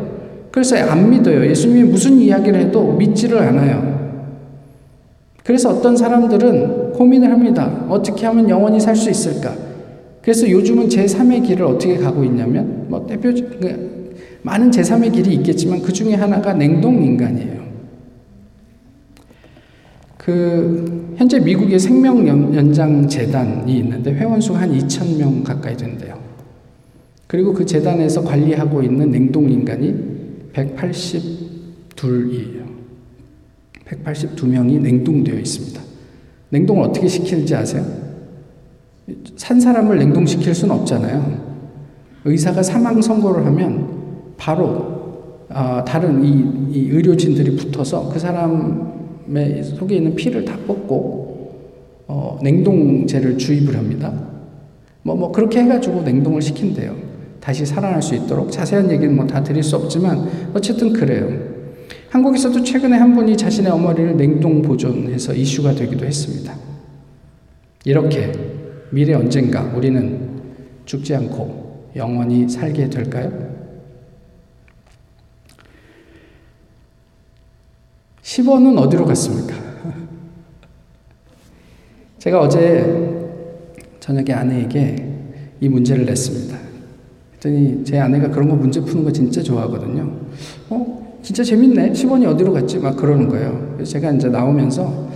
그래서 0.51 0.77
안 0.77 1.09
믿어요. 1.09 1.45
예수님이 1.49 1.89
무슨 1.89 2.19
이야기를 2.19 2.59
해도 2.59 2.93
믿지를 2.93 3.39
않아요. 3.39 3.97
그래서 5.43 5.69
어떤 5.69 5.95
사람들은 5.95 6.93
고민을 6.93 7.31
합니다. 7.31 7.85
어떻게 7.89 8.25
하면 8.27 8.49
영원히 8.49 8.79
살 8.79 8.95
수 8.95 9.09
있을까? 9.09 9.53
그래서 10.21 10.49
요즘은 10.49 10.89
제3의 10.89 11.45
길을 11.45 11.65
어떻게 11.65 11.95
가고 11.95 12.23
있냐면, 12.25 12.85
뭐 12.89 13.05
대표적, 13.07 13.61
그 13.61 13.96
많은 14.47 14.71
제3의 14.71 15.13
길이 15.13 15.35
있겠지만 15.35 15.81
그 15.81 15.91
중에 15.91 16.15
하나가 16.15 16.53
냉동 16.53 17.03
인간이에요. 17.03 17.67
그, 20.17 21.13
현재 21.17 21.37
미국의 21.39 21.77
생명연장재단이 21.79 23.77
있는데 23.79 24.13
회원수가 24.13 24.61
한 24.61 24.71
2,000명 24.71 25.43
가까이 25.43 25.75
된대요. 25.75 26.17
그리고 27.27 27.53
그 27.53 27.65
재단에서 27.65 28.23
관리하고 28.23 28.81
있는 28.81 29.11
냉동 29.11 29.51
인간이 29.51 29.93
182이에요. 30.53 32.65
182명이 33.85 34.79
냉동되어 34.81 35.35
있습니다. 35.35 35.81
냉동을 36.51 36.83
어떻게 36.83 37.09
시킬지 37.09 37.53
아세요? 37.53 37.85
산 39.35 39.59
사람을 39.59 39.97
냉동시킬 39.97 40.55
수는 40.55 40.73
없잖아요. 40.75 41.57
의사가 42.23 42.63
사망 42.63 43.01
선고를 43.01 43.45
하면 43.45 43.96
바로 44.37 44.97
어, 45.49 45.83
다른 45.85 46.23
이, 46.23 46.77
이, 46.77 46.89
의료진들이 46.89 47.55
붙어서 47.55 48.09
그 48.09 48.19
사람의 48.19 49.63
속에 49.63 49.95
있는 49.95 50.15
피를 50.15 50.45
다 50.45 50.57
뽑고 50.67 51.27
어, 52.07 52.39
냉동제를 52.41 53.37
주입을 53.37 53.75
합니다. 53.75 54.13
뭐, 55.03 55.15
뭐 55.15 55.31
그렇게 55.31 55.61
해가지고 55.61 56.01
냉동을 56.01 56.41
시킨대요. 56.41 56.95
다시 57.39 57.65
살아날 57.65 58.01
수 58.01 58.13
있도록 58.15 58.51
자세한 58.51 58.91
얘기는 58.91 59.15
뭐 59.15 59.25
다 59.25 59.41
드릴 59.41 59.63
수 59.63 59.75
없지만 59.77 60.27
어쨌든 60.53 60.91
그래요. 60.91 61.29
한국에서도 62.09 62.63
최근에 62.63 62.97
한 62.97 63.15
분이 63.15 63.37
자신의 63.37 63.71
어머니를 63.71 64.17
냉동 64.17 64.61
보존해서 64.61 65.33
이슈가 65.33 65.73
되기도 65.73 66.05
했습니다. 66.05 66.53
이렇게 67.85 68.31
미래 68.89 69.13
언젠가 69.13 69.63
우리는 69.75 70.19
죽지 70.85 71.15
않고 71.15 71.91
영원히 71.95 72.49
살게 72.49 72.89
될까요? 72.89 73.56
10원은 78.27 78.77
어디로 78.77 79.05
갔습니까? 79.05 79.55
제가 82.19 82.41
어제 82.41 82.85
저녁에 84.01 84.33
아내에게 84.33 85.07
이 85.61 85.69
문제를 85.69 86.05
냈습니다. 86.05 86.57
그랬더니 87.39 87.85
제 87.85 87.99
아내가 87.99 88.29
그런 88.29 88.49
거 88.49 88.55
문제 88.55 88.81
푸는 88.81 89.05
거 89.05 89.11
진짜 89.13 89.41
좋아하거든요. 89.41 90.11
어? 90.69 91.17
진짜 91.23 91.41
재밌네. 91.41 91.93
10원이 91.93 92.25
어디로 92.25 92.51
갔지? 92.51 92.79
막 92.79 92.97
그러는 92.97 93.29
거예요. 93.29 93.71
그래서 93.75 93.93
제가 93.93 94.11
이제 94.11 94.27
나오면서 94.27 95.07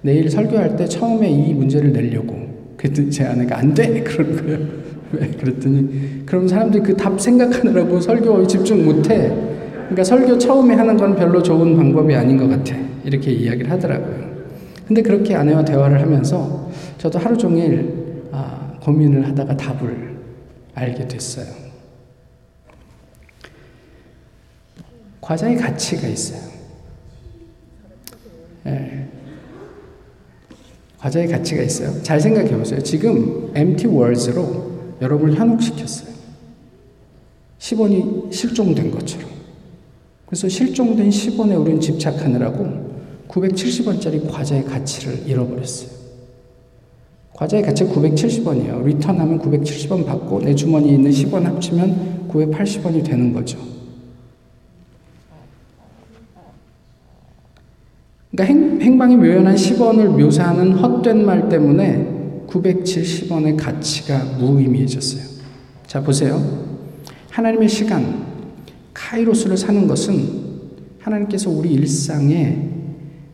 내일 0.00 0.30
설교할 0.30 0.74
때 0.76 0.86
처음에 0.86 1.30
이 1.30 1.52
문제를 1.52 1.92
내려고. 1.92 2.34
그랬더니 2.78 3.10
제 3.10 3.24
아내가 3.24 3.58
안 3.58 3.74
돼! 3.74 4.02
그러는 4.02 4.36
거예요. 4.42 4.58
왜? 5.12 5.28
그랬더니 5.28 6.22
그럼 6.24 6.48
사람들이 6.48 6.82
그 6.82 6.96
답 6.96 7.20
생각하느라고 7.20 8.00
설교에 8.00 8.46
집중 8.46 8.86
못 8.86 9.10
해. 9.10 9.53
그러니까 9.84 10.04
설교 10.04 10.38
처음에 10.38 10.74
하는 10.74 10.96
건 10.96 11.14
별로 11.14 11.42
좋은 11.42 11.76
방법이 11.76 12.14
아닌 12.14 12.36
것 12.36 12.48
같아. 12.48 12.76
이렇게 13.04 13.30
이야기를 13.30 13.70
하더라고요. 13.70 14.34
근데 14.86 15.02
그렇게 15.02 15.34
아내와 15.34 15.64
대화를 15.64 16.00
하면서 16.00 16.70
저도 16.98 17.18
하루 17.18 17.36
종일 17.36 18.28
아, 18.32 18.76
고민을 18.80 19.26
하다가 19.28 19.56
답을 19.56 20.16
알게 20.74 21.08
됐어요. 21.08 21.46
과자의 25.20 25.56
가치가 25.56 26.06
있어요. 26.06 26.40
네. 28.64 29.08
과자의 30.98 31.28
가치가 31.28 31.62
있어요. 31.62 32.02
잘 32.02 32.20
생각해 32.20 32.50
보세요. 32.56 32.82
지금 32.82 33.52
empty 33.56 33.94
words로 33.94 34.96
여러분을 35.00 35.34
현혹시켰어요. 35.34 36.14
10원이 37.58 38.32
실종된 38.32 38.90
것처럼. 38.90 39.33
그래서 40.26 40.48
실종된 40.48 41.10
10원에 41.10 41.60
우리는 41.60 41.80
집착하느라고 41.80 42.94
970원짜리 43.28 44.30
과자의 44.30 44.64
가치를 44.64 45.26
잃어버렸어요. 45.26 45.90
과자의 47.34 47.64
가치가 47.64 47.92
970원이에요. 47.92 48.84
리턴하면 48.84 49.40
970원 49.40 50.06
받고 50.06 50.40
내 50.40 50.54
주머니에 50.54 50.94
있는 50.94 51.10
10원 51.10 51.42
합치면 51.42 52.28
980원이 52.28 53.04
되는 53.04 53.32
거죠. 53.32 53.58
그러니까 58.30 58.44
행, 58.44 58.80
행방이 58.80 59.16
묘연한 59.16 59.54
10원을 59.54 60.08
묘사하는 60.08 60.72
헛된 60.72 61.24
말 61.24 61.48
때문에 61.48 62.44
970원의 62.48 63.56
가치가 63.56 64.24
무의미해졌어요. 64.38 65.22
자, 65.86 66.02
보세요. 66.02 66.42
하나님의 67.30 67.68
시간, 67.68 68.33
카이로스를 68.94 69.56
사는 69.56 69.86
것은 69.86 70.44
하나님께서 71.00 71.50
우리 71.50 71.72
일상에 71.74 72.70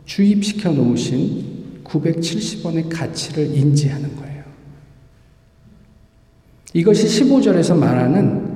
주입시켜 0.06 0.72
놓으신 0.72 1.82
970원의 1.84 2.88
가치를 2.88 3.54
인지하는 3.54 4.16
거예요. 4.16 4.42
이것이 6.72 7.06
15절에서 7.06 7.76
말하는 7.76 8.50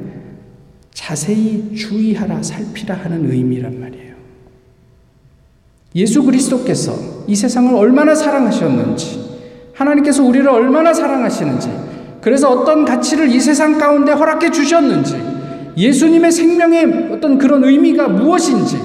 자세히 0.93 1.75
주의하라, 1.77 2.43
살피라 2.43 2.97
하는 2.97 3.31
의미란 3.31 3.79
말이에요. 3.79 4.15
예수 5.97 6.23
그리스도께서 6.25 7.25
이 7.29 7.37
세상을 7.37 7.75
얼마나 7.75 8.15
사랑하셨는지, 8.15 9.25
하나님께서 9.75 10.25
우리를 10.25 10.49
얼마나 10.49 10.93
사랑하시는지, 10.93 11.69
그래서 12.21 12.51
어떤 12.51 12.85
가치를 12.85 13.31
이 13.31 13.41
세상 13.41 13.79
가운데 13.79 14.13
허락해 14.13 14.51
주셨는지, 14.51 15.34
예수님의 15.77 16.31
생명의 16.31 17.09
어떤 17.13 17.39
그런 17.39 17.65
의미가 17.65 18.09
무엇인지 18.09 18.79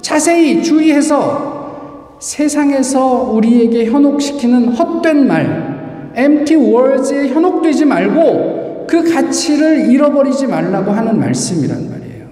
자세히 0.00 0.62
주의해서 0.62 2.18
세상에서 2.20 3.30
우리에게 3.32 3.86
현혹시키는 3.86 4.68
헛된 4.74 5.26
말, 5.26 6.12
empty 6.16 6.60
words에 6.62 7.28
현혹되지 7.28 7.84
말고 7.86 8.86
그 8.88 9.12
가치를 9.12 9.90
잃어버리지 9.90 10.46
말라고 10.46 10.90
하는 10.90 11.18
말씀이란 11.18 11.90
말이에요. 11.90 12.26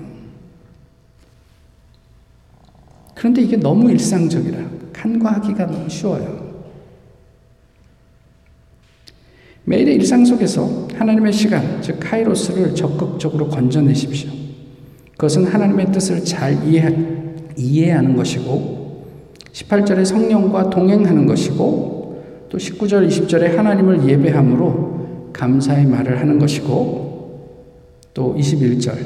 그런데 3.14 3.42
이게 3.42 3.56
너무 3.56 3.90
일상적이라 3.90 4.58
간과하기가 4.92 5.66
너무 5.66 5.88
쉬워요. 5.88 6.47
매일의 9.68 9.96
일상 9.96 10.24
속에서 10.24 10.88
하나님의 10.94 11.30
시간, 11.30 11.82
즉 11.82 12.00
카이로스를 12.00 12.74
적극적으로 12.74 13.48
건져내십시오. 13.48 14.30
그것은 15.12 15.44
하나님의 15.44 15.92
뜻을 15.92 16.24
잘 16.24 16.66
이해, 16.66 16.88
이해하는 17.54 18.16
것이고 18.16 19.04
18절에 19.52 20.06
성령과 20.06 20.70
동행하는 20.70 21.26
것이고 21.26 22.48
또 22.48 22.56
19절, 22.56 23.06
20절에 23.08 23.56
하나님을 23.56 24.08
예배함으로 24.08 25.32
감사의 25.34 25.84
말을 25.84 26.18
하는 26.18 26.38
것이고 26.38 27.58
또 28.14 28.34
21절 28.36 28.96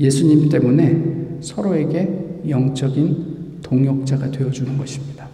예수님 0.00 0.48
때문에 0.48 1.40
서로에게 1.40 2.40
영적인 2.48 3.60
동역자가 3.62 4.30
되어주는 4.30 4.78
것입니다. 4.78 5.28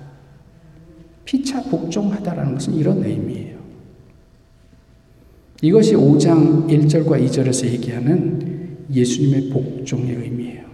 피차 1.25 1.63
복종하다라는 1.63 2.55
것은 2.55 2.75
이런 2.75 3.05
의미예요. 3.05 3.60
이것이 5.63 5.95
5장 5.95 6.69
1절과 6.69 7.23
2절에서 7.27 7.67
얘기하는 7.67 8.79
예수님의 8.93 9.51
복종의 9.51 10.17
의미예요. 10.17 10.65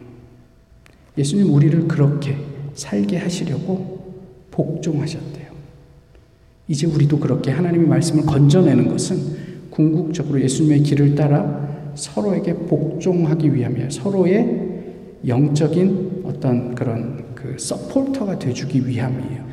예수님 1.18 1.52
우리를 1.52 1.88
그렇게 1.88 2.36
살게 2.74 3.16
하시려고 3.16 4.14
복종하셨대요. 4.50 5.46
이제 6.68 6.86
우리도 6.86 7.18
그렇게 7.18 7.50
하나님의 7.50 7.88
말씀을 7.88 8.24
건져내는 8.26 8.88
것은 8.88 9.18
궁극적으로 9.70 10.40
예수님의 10.40 10.82
길을 10.82 11.14
따라 11.14 11.92
서로에게 11.94 12.54
복종하기 12.54 13.54
위함이에요. 13.54 13.90
서로의 13.90 14.66
영적인 15.26 16.22
어떤 16.24 16.74
그런 16.74 17.34
그 17.34 17.56
서포터가 17.58 18.38
돼주기 18.38 18.86
위함이에요. 18.86 19.46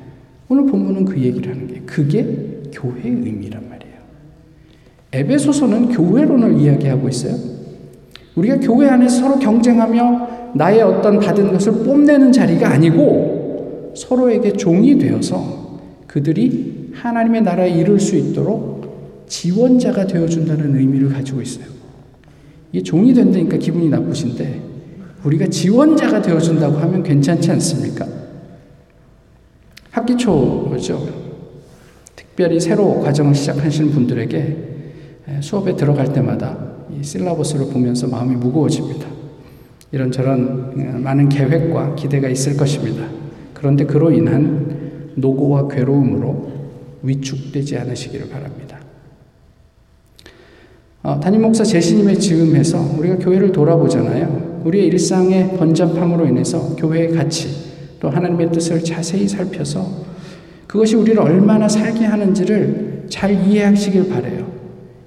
오늘 0.50 0.66
본문은 0.68 1.06
그 1.06 1.20
얘기를 1.20 1.52
하는 1.52 1.68
게 1.68 1.82
그게 1.86 2.62
교회의 2.72 3.16
의미란 3.16 3.63
에베소서는 5.14 5.90
교회론을 5.90 6.60
이야기하고 6.60 7.08
있어요. 7.08 7.36
우리가 8.36 8.60
교회 8.60 8.90
안에서 8.90 9.20
서로 9.22 9.40
경쟁하며 9.40 10.54
나의 10.56 10.82
어떤 10.82 11.20
받은 11.20 11.52
것을 11.52 11.84
뽐내는 11.84 12.32
자리가 12.32 12.68
아니고 12.68 13.94
서로에게 13.96 14.54
종이 14.54 14.98
되어서 14.98 15.80
그들이 16.08 16.92
하나님의 16.94 17.44
나라에 17.44 17.70
이룰 17.70 18.00
수 18.00 18.16
있도록 18.16 19.26
지원자가 19.28 20.08
되어준다는 20.08 20.76
의미를 20.76 21.10
가지고 21.10 21.42
있어요. 21.42 21.66
이게 22.72 22.84
종이 22.84 23.14
된다니까 23.14 23.58
기분이 23.58 23.90
나쁘신데 23.90 24.62
우리가 25.24 25.48
지원자가 25.48 26.22
되어준다고 26.22 26.78
하면 26.78 27.04
괜찮지 27.04 27.52
않습니까? 27.52 28.08
학기 29.92 30.18
초죠. 30.18 31.08
특별히 32.16 32.60
새로 32.60 33.00
과정을 33.00 33.36
시작하시는 33.36 33.92
분들에게 33.92 34.73
수업에 35.42 35.76
들어갈 35.76 36.12
때마다 36.12 36.58
이 36.92 37.04
실라버스를 37.04 37.68
보면서 37.68 38.08
마음이 38.08 38.36
무거워집니다. 38.36 39.08
이런저런 39.92 40.74
어, 40.76 41.00
많은 41.00 41.30
계획과 41.30 41.96
기대가 41.96 42.28
있을 42.28 42.58
것입니다. 42.58 43.08
그런데 43.54 43.86
그로 43.86 44.12
인한 44.12 45.12
노고와 45.16 45.68
괴로움으로 45.68 46.52
위축되지 47.04 47.78
않으시기를 47.78 48.30
바랍니다. 48.30 48.80
어, 51.04 51.20
담임 51.20 51.44
목사 51.44 51.64
제시님의 51.64 52.20
지음에서 52.20 52.96
우리가 52.98 53.18
교회를 53.18 53.52
돌아보잖아요. 53.52 54.62
우리의 54.66 54.88
일상의 54.88 55.58
번잡함으로 55.58 56.26
인해서 56.26 56.76
교회의 56.76 57.12
가치 57.12 57.50
또 58.00 58.10
하나님의 58.10 58.52
뜻을 58.52 58.84
자세히 58.84 59.28
살펴서 59.28 59.86
그것이 60.66 60.96
우리를 60.96 61.20
얼마나 61.20 61.68
살게 61.68 62.06
하는지를 62.06 63.06
잘 63.10 63.32
이해하시길 63.32 64.10
바래요. 64.10 64.43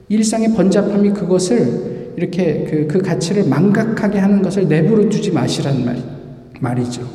일상의 0.09 0.55
번잡함이 0.55 1.11
그것을 1.11 2.15
이렇게 2.17 2.65
그, 2.65 2.87
그 2.87 3.03
가치를 3.03 3.49
망각하게 3.49 4.19
하는 4.19 4.41
것을 4.43 4.69
내버려 4.69 5.09
두지 5.09 5.33
마시라는 5.33 5.85
말, 5.85 6.03
말이죠. 6.61 7.07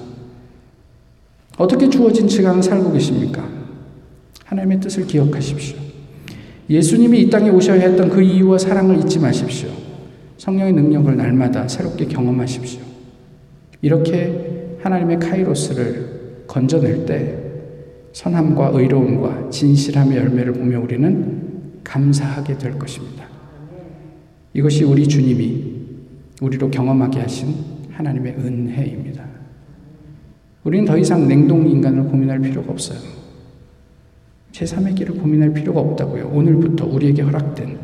어떻게 1.58 1.90
주어진 1.90 2.28
시간을 2.28 2.62
살고 2.62 2.92
계십니까? 2.94 3.48
하나님의 4.46 4.80
뜻을 4.80 5.08
기억하십시오. 5.08 5.78
예수님이 6.70 7.22
이 7.22 7.30
땅에 7.30 7.50
오셔야 7.50 7.82
했던 7.82 8.10
그 8.10 8.22
이유와 8.22 8.58
사랑을 8.58 9.00
잊지 9.00 9.20
마십시오. 9.20 9.70
성령의 10.38 10.74
능력을 10.74 11.16
날마다 11.16 11.68
새롭게 11.68 12.06
경험하십시오. 12.06 12.82
이렇게 13.82 14.78
하나님의 14.82 15.20
카이로스를 15.20 16.46
건져낼 16.48 17.06
때 17.06 17.38
선함과 18.14 18.72
의로움과 18.74 19.50
진실함의 19.50 20.18
열매를 20.18 20.54
보며 20.54 20.80
우리는 20.80 21.51
감사하게 21.84 22.58
될 22.58 22.78
것입니다. 22.78 23.26
이것이 24.54 24.84
우리 24.84 25.08
주님이 25.08 25.82
우리로 26.42 26.70
경험하게 26.70 27.22
하신 27.22 27.56
하나님의 27.92 28.34
은혜입니다. 28.34 29.26
우리는 30.64 30.86
더 30.86 30.98
이상 30.98 31.28
냉동 31.28 31.68
인간을 31.68 32.04
고민할 32.06 32.40
필요가 32.40 32.72
없어요. 32.72 33.00
제3의 34.52 34.96
길을 34.96 35.16
고민할 35.16 35.54
필요가 35.54 35.80
없다고요. 35.80 36.28
오늘부터 36.28 36.86
우리에게 36.86 37.22
허락된 37.22 37.80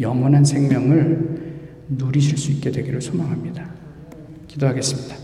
영원한 0.00 0.44
생명을 0.44 1.56
누리실 1.88 2.38
수 2.38 2.52
있게 2.52 2.70
되기를 2.70 3.00
소망합니다. 3.00 3.70
기도하겠습니다. 4.48 5.16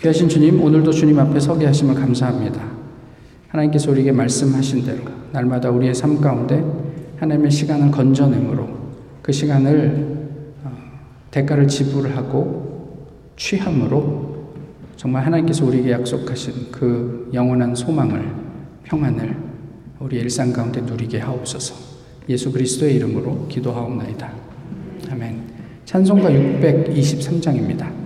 귀하신 0.00 0.28
주님, 0.28 0.62
오늘도 0.62 0.92
주님 0.92 1.18
앞에 1.18 1.40
서게 1.40 1.66
하심을 1.66 1.94
감사합니다. 1.94 2.77
하나님께서 3.48 3.90
우리에게 3.90 4.12
말씀하신 4.12 4.84
대로 4.84 5.04
날마다 5.32 5.70
우리의 5.70 5.94
삶 5.94 6.20
가운데 6.20 6.64
하나님의 7.16 7.50
시간을 7.50 7.90
건져내므로 7.90 8.68
그 9.22 9.32
시간을 9.32 10.16
어, 10.64 10.72
대가를 11.30 11.66
지불하고 11.66 13.06
취함으로 13.36 14.28
정말 14.96 15.24
하나님께서 15.24 15.64
우리에게 15.64 15.92
약속하신 15.92 16.72
그 16.72 17.30
영원한 17.32 17.74
소망을 17.74 18.30
평안을 18.84 19.36
우리 20.00 20.18
일상 20.18 20.52
가운데 20.52 20.80
누리게 20.80 21.18
하옵소서. 21.18 21.74
예수 22.28 22.52
그리스도의 22.52 22.96
이름으로 22.96 23.46
기도하옵나이다. 23.48 24.32
아멘. 25.10 25.42
찬송가 25.84 26.30
623장입니다. 26.30 27.97